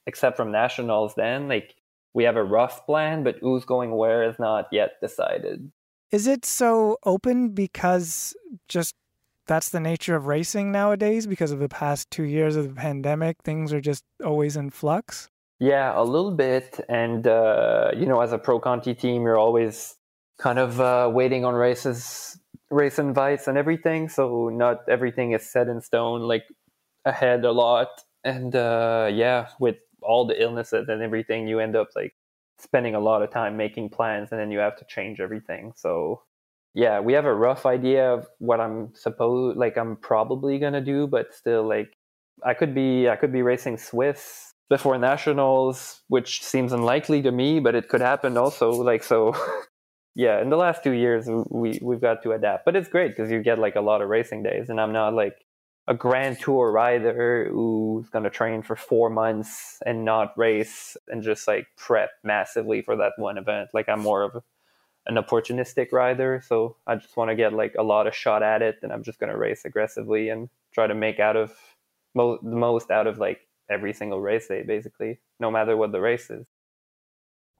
except 0.07 0.37
from 0.37 0.51
nationals, 0.51 1.15
then 1.15 1.49
like 1.49 1.76
we 2.17 2.25
have 2.25 2.37
a 2.37 2.43
rough 2.43 2.87
plan, 2.87 3.23
but 3.23 3.37
who's 3.43 3.67
going 3.67 3.91
where 3.91 4.23
is 4.29 4.39
not 4.39 4.69
yet 4.73 4.93
decided. 5.03 5.71
Is 6.11 6.27
it 6.27 6.47
so 6.47 6.97
open 7.05 7.51
because 7.51 8.35
just 8.69 8.95
that's 9.47 9.69
the 9.69 9.81
nature 9.81 10.17
of 10.17 10.27
racing 10.27 10.73
nowadays 10.73 11.27
because 11.27 11.53
of 11.53 11.59
the 11.59 11.69
past 11.69 12.11
two 12.11 12.23
years 12.23 12.57
of 12.57 12.69
the 12.69 12.75
pandemic? 12.75 13.37
Things 13.45 13.71
are 13.75 13.83
just 13.83 14.03
always 14.25 14.57
in 14.57 14.71
flux? 14.71 15.29
Yeah, 15.61 15.93
a 15.95 16.03
little 16.03 16.31
bit. 16.31 16.81
And, 16.89 17.27
uh, 17.27 17.91
you 17.95 18.07
know, 18.07 18.23
as 18.23 18.33
a 18.33 18.39
pro 18.39 18.61
Conti 18.61 18.95
team, 18.95 19.23
you're 19.25 19.39
always 19.39 19.97
kind 20.39 20.59
of 20.59 20.81
uh, 20.81 21.11
waiting 21.13 21.45
on 21.45 21.55
races, 21.55 22.41
race 22.71 22.99
invites 22.99 23.47
and 23.47 23.59
everything. 23.59 24.09
So 24.09 24.49
not 24.49 24.89
everything 24.89 25.33
is 25.33 25.53
set 25.53 25.69
in 25.69 25.83
stone, 25.83 26.23
like 26.23 26.45
ahead 27.05 27.45
a 27.45 27.53
lot. 27.53 27.89
And 28.25 28.57
uh, 28.57 29.11
yeah, 29.13 29.49
with 29.61 29.77
all 30.03 30.27
the 30.27 30.41
illnesses 30.41 30.89
and 30.89 31.03
everything, 31.03 31.47
you 31.49 31.61
end 31.61 31.77
up 31.77 31.89
like 31.97 32.15
spending 32.59 32.95
a 32.95 33.01
lot 33.01 33.23
of 33.23 33.31
time 33.31 33.57
making 33.57 33.91
plans 33.91 34.31
and 34.33 34.41
then 34.41 34.51
you 34.51 34.59
have 34.59 34.77
to 34.77 34.85
change 34.87 35.21
everything. 35.21 35.73
So 35.77 36.23
yeah, 36.75 37.01
we 37.01 37.15
have 37.15 37.25
a 37.25 37.35
rough 37.35 37.65
idea 37.65 38.13
of 38.13 38.27
what 38.39 38.61
I'm 38.61 38.91
supposed 38.95 39.57
like 39.57 39.79
I'm 39.79 39.97
probably 39.97 40.59
gonna 40.59 40.81
do, 40.83 41.07
but 41.07 41.35
still 41.35 41.67
like 41.67 41.97
I 42.45 42.55
could 42.55 42.75
be 42.75 43.09
I 43.09 43.17
could 43.17 43.33
be 43.33 43.43
racing 43.43 43.79
Swiss 43.79 44.53
before 44.69 44.99
nationals, 44.99 46.03
which 46.09 46.43
seems 46.43 46.73
unlikely 46.73 47.23
to 47.23 47.33
me, 47.33 47.61
but 47.61 47.75
it 47.75 47.89
could 47.89 48.03
happen 48.03 48.37
also. 48.37 48.71
Like 48.71 49.03
so 49.03 49.35
yeah, 50.15 50.43
in 50.43 50.51
the 50.51 50.57
last 50.57 50.83
two 50.85 50.93
years 50.93 51.27
we 51.51 51.79
we've 51.83 52.01
got 52.01 52.23
to 52.25 52.33
adapt. 52.33 52.67
But 52.67 52.77
it's 52.77 52.89
great 52.89 53.17
because 53.17 53.31
you 53.31 53.43
get 53.43 53.59
like 53.59 53.77
a 53.77 53.81
lot 53.81 54.03
of 54.03 54.09
racing 54.11 54.43
days 54.43 54.69
and 54.69 54.79
I'm 54.79 54.93
not 54.93 55.15
like 55.15 55.46
a 55.89 55.95
grand 55.95 56.41
tour 56.41 56.71
rider 56.73 57.49
who's 57.51 58.09
going 58.09 58.25
to 58.25 58.31
train 58.31 58.63
for 58.63 58.75
four 58.75 59.09
months 59.09 59.81
and 59.87 60.05
not 60.05 60.37
race 60.37 60.97
and 61.09 61.23
just 61.23 61.47
like 61.47 61.67
prep 61.77 62.11
massively 62.25 62.83
for 62.83 62.97
that 62.97 63.13
one 63.19 63.39
event. 63.39 63.71
Like 63.73 63.89
I'm 63.89 64.01
more 64.01 64.23
of 64.23 64.43
an 65.07 65.15
opportunistic 65.15 65.93
rider, 65.93 66.43
so 66.45 66.77
I 66.87 66.97
just 66.97 67.17
want 67.17 67.31
to 67.31 67.37
get 67.37 67.53
like 67.53 67.75
a 67.79 67.83
lot 67.83 68.09
of 68.09 68.15
shot 68.15 68.43
at 68.43 68.63
it, 68.63 68.79
and 68.83 68.93
I'm 68.93 69.05
just 69.05 69.21
going 69.21 69.31
to 69.31 69.39
race 69.39 69.65
aggressively 69.65 70.29
and 70.31 70.49
try 70.73 70.89
to 70.89 70.95
make 70.95 71.21
out 71.21 71.37
of 71.37 71.57
mo- 72.15 72.41
the 72.43 72.57
most 72.57 72.91
out 72.91 73.07
of 73.07 73.19
like 73.19 73.47
every 73.71 73.93
single 73.93 74.21
race 74.21 74.49
day, 74.49 74.63
basically, 74.63 75.21
no 75.39 75.51
matter 75.51 75.77
what 75.77 75.93
the 75.93 76.01
race 76.01 76.29
is. 76.31 76.47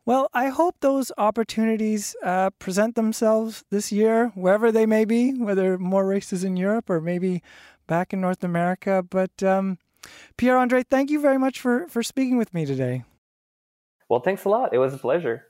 Well, 0.05 0.29
I 0.33 0.49
hope 0.49 0.77
those 0.81 1.11
opportunities 1.19 2.15
uh, 2.23 2.51
present 2.61 2.95
themselves 2.95 3.65
this 3.71 3.91
year, 3.91 4.29
wherever 4.37 4.71
they 4.71 4.87
may 4.87 5.05
be, 5.05 5.35
whether 5.35 5.79
more 5.79 6.07
races 6.07 6.45
in 6.45 6.57
Europe 6.57 6.89
or 6.89 7.01
maybe 7.01 7.43
back 7.87 8.13
in 8.13 8.21
North 8.21 8.45
America. 8.45 9.05
But 9.09 9.43
um, 9.43 9.79
Pierre 10.37 10.59
Andre, 10.59 10.83
thank 10.83 11.11
you 11.11 11.21
very 11.21 11.39
much 11.39 11.61
for, 11.61 11.87
for 11.89 12.03
speaking 12.03 12.37
with 12.37 12.53
me 12.55 12.67
today. 12.67 13.05
Well, 14.09 14.21
thanks 14.21 14.45
a 14.45 14.49
lot. 14.49 14.73
It 14.73 14.79
was 14.79 14.95
a 14.95 14.99
pleasure. 14.99 15.47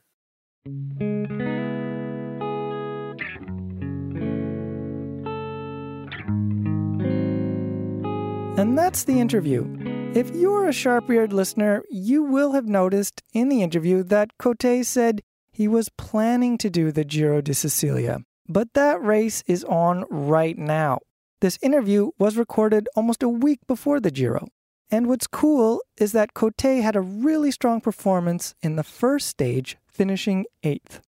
And 8.58 8.78
that's 8.78 9.04
the 9.04 9.20
interview. 9.20 9.66
If 10.14 10.30
you're 10.34 10.66
a 10.66 10.72
sharp 10.72 11.10
eared 11.10 11.34
listener, 11.34 11.82
you 11.90 12.22
will 12.22 12.52
have 12.52 12.66
noticed 12.66 13.22
in 13.34 13.50
the 13.50 13.62
interview 13.62 14.02
that 14.04 14.38
Cote 14.38 14.82
said 14.82 15.22
he 15.52 15.68
was 15.68 15.90
planning 15.90 16.56
to 16.58 16.70
do 16.70 16.90
the 16.90 17.04
Giro 17.04 17.42
di 17.42 17.52
Sicilia. 17.52 18.20
But 18.48 18.72
that 18.72 19.02
race 19.02 19.42
is 19.46 19.62
on 19.64 20.04
right 20.08 20.56
now. 20.56 21.00
This 21.42 21.58
interview 21.60 22.12
was 22.18 22.38
recorded 22.38 22.88
almost 22.96 23.22
a 23.22 23.28
week 23.28 23.60
before 23.66 24.00
the 24.00 24.10
Giro. 24.10 24.48
And 24.90 25.06
what's 25.06 25.26
cool 25.26 25.82
is 25.98 26.12
that 26.12 26.32
Cote 26.32 26.62
had 26.62 26.96
a 26.96 27.02
really 27.02 27.50
strong 27.50 27.82
performance 27.82 28.54
in 28.62 28.76
the 28.76 28.82
first 28.82 29.28
stage, 29.28 29.76
finishing 29.86 30.46
eighth. 30.62 31.02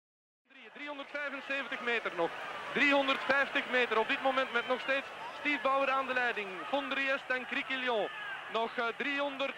375 0.74 1.86
meter 1.86 2.12
nog. 2.18 2.32
350 2.74 3.72
meter 3.72 4.00
op 4.00 4.08
dit 4.08 4.24
moment 4.24 4.54
met 4.54 4.68
nog 4.68 4.82
steeds 4.82 5.06
Steve 5.40 5.60
Bauer 5.64 5.90
aan 5.90 6.08
de 6.08 6.14
leiding. 6.14 6.48
en 6.72 7.44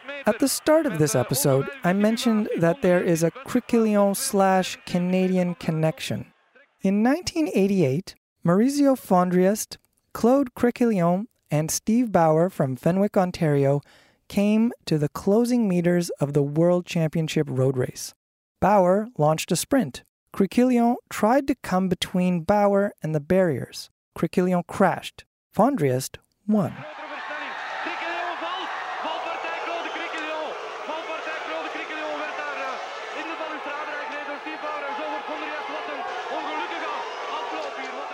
eh, 0.07 0.25
At 0.25 0.39
the 0.39 0.47
start 0.47 0.85
of 0.85 0.97
this 0.97 1.15
episode, 1.15 1.69
I 1.85 1.93
mentioned 1.93 2.49
that 2.59 2.81
there 2.81 3.05
is 3.05 3.23
a 3.23 3.31
Criquielion 3.31 4.15
slash 4.15 4.77
Canadian 4.83 5.55
connection. 5.55 6.33
In 6.79 7.03
1988, 7.03 8.15
Maurizio 8.43 8.95
Fondriest 8.95 9.77
Claude 10.17 10.55
Criquielion 10.55 11.27
and 11.51 11.69
Steve 11.69 12.11
Bauer 12.11 12.49
from 12.49 12.75
Fenwick, 12.75 13.15
Ontario, 13.15 13.81
came 14.27 14.73
to 14.85 14.97
the 14.97 15.09
closing 15.09 15.69
meters 15.69 16.09
of 16.19 16.33
the 16.33 16.41
World 16.41 16.87
Championship 16.87 17.45
road 17.47 17.77
race. 17.77 18.15
Bauer 18.59 19.09
launched 19.19 19.51
a 19.51 19.55
sprint. 19.55 20.03
Criquielion 20.33 20.95
tried 21.11 21.45
to 21.45 21.55
come 21.61 21.87
between 21.87 22.41
Bauer 22.41 22.93
and 23.03 23.13
the 23.13 23.19
barriers. 23.19 23.91
Criquielion 24.17 24.65
crashed. 24.65 25.23
Fondriest 25.55 26.17
won. 26.47 26.73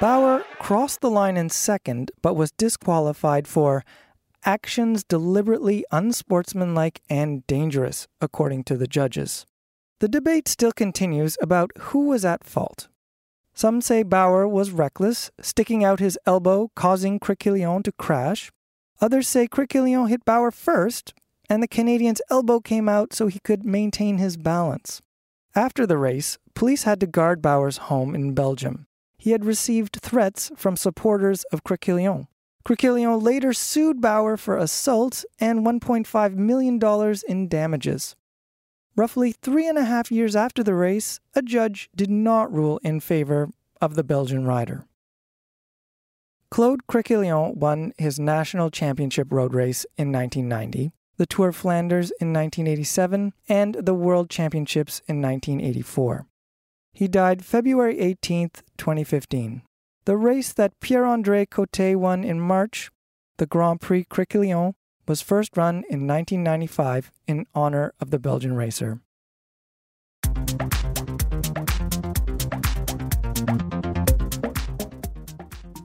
Bauer 0.04 0.44
crossed 0.60 1.00
the 1.00 1.10
line 1.10 1.38
in 1.38 1.48
second, 1.48 2.12
but 2.22 2.34
was 2.36 2.52
disqualified 2.52 3.48
for 3.48 3.86
actions 4.44 5.06
deliberately 5.06 5.86
unsportsmanlike 5.94 7.00
and 7.10 7.48
dangerous, 7.48 8.10
according 8.20 8.66
to 8.66 8.76
the 8.76 8.86
judges. 8.86 9.46
The 10.02 10.10
debate 10.10 10.50
still 10.50 10.74
continues 10.74 11.38
about 11.42 11.72
who 11.80 12.08
was 12.08 12.26
at 12.26 12.44
fault. 12.44 12.90
Some 13.54 13.80
say 13.80 14.04
Bauer 14.04 14.46
was 14.46 14.72
reckless, 14.72 15.32
sticking 15.40 15.86
out 15.86 16.02
his 16.02 16.20
elbow, 16.26 16.70
causing 16.76 17.18
Criquielion 17.18 17.82
to 17.86 17.94
crash. 17.94 18.52
Others 19.00 19.30
say 19.30 19.48
Criquielion 19.48 20.10
hit 20.10 20.26
Bauer 20.26 20.52
first, 20.52 21.14
and 21.50 21.64
the 21.64 21.66
Canadian's 21.66 22.22
elbow 22.30 22.60
came 22.60 22.90
out 22.90 23.14
so 23.14 23.28
he 23.28 23.40
could 23.40 23.64
maintain 23.64 24.18
his 24.18 24.36
balance. 24.36 25.02
After 25.56 25.88
the 25.88 25.98
race, 25.98 26.38
police 26.56 26.84
had 26.84 27.00
to 27.00 27.08
guard 27.08 27.42
Bauer's 27.42 27.78
home 27.88 28.14
in 28.14 28.34
Belgium 28.34 28.86
he 29.24 29.32
had 29.32 29.46
received 29.46 30.02
threats 30.02 30.52
from 30.58 30.76
supporters 30.76 31.46
of 31.46 31.64
Criquielion. 31.64 32.28
Criquielion 32.66 33.24
later 33.24 33.54
sued 33.54 34.02
Bauer 34.02 34.36
for 34.36 34.58
assault 34.58 35.24
and 35.40 35.66
$1.5 35.66 36.36
million 36.36 36.78
in 37.30 37.48
damages. 37.48 38.18
Roughly 38.98 39.32
three 39.32 39.66
and 39.66 39.78
a 39.78 39.86
half 39.86 40.12
years 40.12 40.36
after 40.36 40.62
the 40.62 40.76
race, 40.76 41.22
a 41.34 41.42
judge 41.42 41.90
did 41.96 42.10
not 42.10 42.54
rule 42.54 42.82
in 42.84 43.00
favor 43.00 43.50
of 43.80 43.96
the 43.96 44.04
Belgian 44.04 44.46
rider. 44.46 44.88
Claude 46.52 46.86
Criquielion 46.88 47.56
won 47.56 47.94
his 47.98 48.20
national 48.20 48.72
championship 48.72 49.32
road 49.32 49.54
race 49.54 49.86
in 49.98 50.12
1990, 50.12 50.92
the 51.16 51.26
Tour 51.26 51.48
of 51.48 51.56
Flanders 51.56 52.12
in 52.20 52.34
1987, 52.34 53.32
and 53.48 53.76
the 53.76 53.94
World 53.94 54.30
Championships 54.30 55.02
in 55.08 55.22
1984. 55.22 56.28
He 56.96 57.08
died 57.08 57.44
February 57.44 58.00
18, 58.00 58.52
2015. 58.78 59.64
The 60.06 60.16
race 60.16 60.54
that 60.54 60.80
Pierre 60.80 61.06
Andre 61.06 61.44
Cote 61.48 61.96
won 61.96 62.24
in 62.24 62.40
March, 62.40 62.92
the 63.38 63.48
Grand 63.48 63.82
Prix 63.82 64.06
Criquielion, 64.06 64.76
was 65.08 65.20
first 65.22 65.58
run 65.58 65.78
in 65.90 66.06
1995 66.06 67.12
in 67.28 67.48
honor 67.56 67.94
of 68.00 68.12
the 68.12 68.20
Belgian 68.20 68.54
racer. 68.54 69.02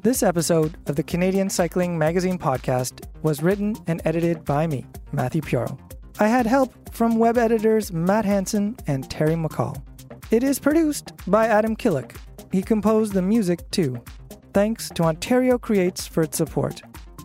This 0.02 0.22
episode 0.22 0.76
of 0.88 0.96
the 0.96 1.02
Canadian 1.02 1.48
Cycling 1.48 1.98
Magazine 1.98 2.38
podcast 2.38 3.06
was 3.22 3.42
written 3.42 3.76
and 3.86 4.02
edited 4.04 4.44
by 4.44 4.66
me, 4.66 4.84
Matthew 5.12 5.40
Pioro. 5.40 5.78
I 6.20 6.28
had 6.28 6.46
help 6.46 6.94
from 6.94 7.16
web 7.16 7.38
editors 7.38 7.92
Matt 7.92 8.26
Hanson 8.26 8.76
and 8.86 9.08
Terry 9.08 9.34
McCall. 9.34 9.82
It 10.30 10.42
is 10.42 10.58
produced 10.58 11.12
by 11.26 11.46
Adam 11.46 11.74
Killick. 11.74 12.16
He 12.52 12.60
composed 12.60 13.14
the 13.14 13.22
music 13.22 13.70
too. 13.70 14.02
Thanks 14.52 14.90
to 14.90 15.04
Ontario 15.04 15.56
Creates 15.56 16.06
for 16.06 16.22
its 16.22 16.36
support. 16.36 16.82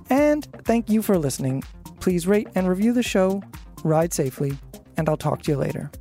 And 0.10 0.48
thank 0.64 0.90
you 0.90 1.02
for 1.02 1.18
listening. 1.18 1.64
Please 2.00 2.28
rate 2.28 2.48
and 2.56 2.68
review 2.68 2.94
the 2.94 3.04
show, 3.04 3.44
ride 3.84 4.14
safely, 4.14 4.58
and 4.96 5.10
I'll 5.10 5.18
talk 5.18 5.42
to 5.44 5.52
you 5.52 5.58
later. 5.58 5.92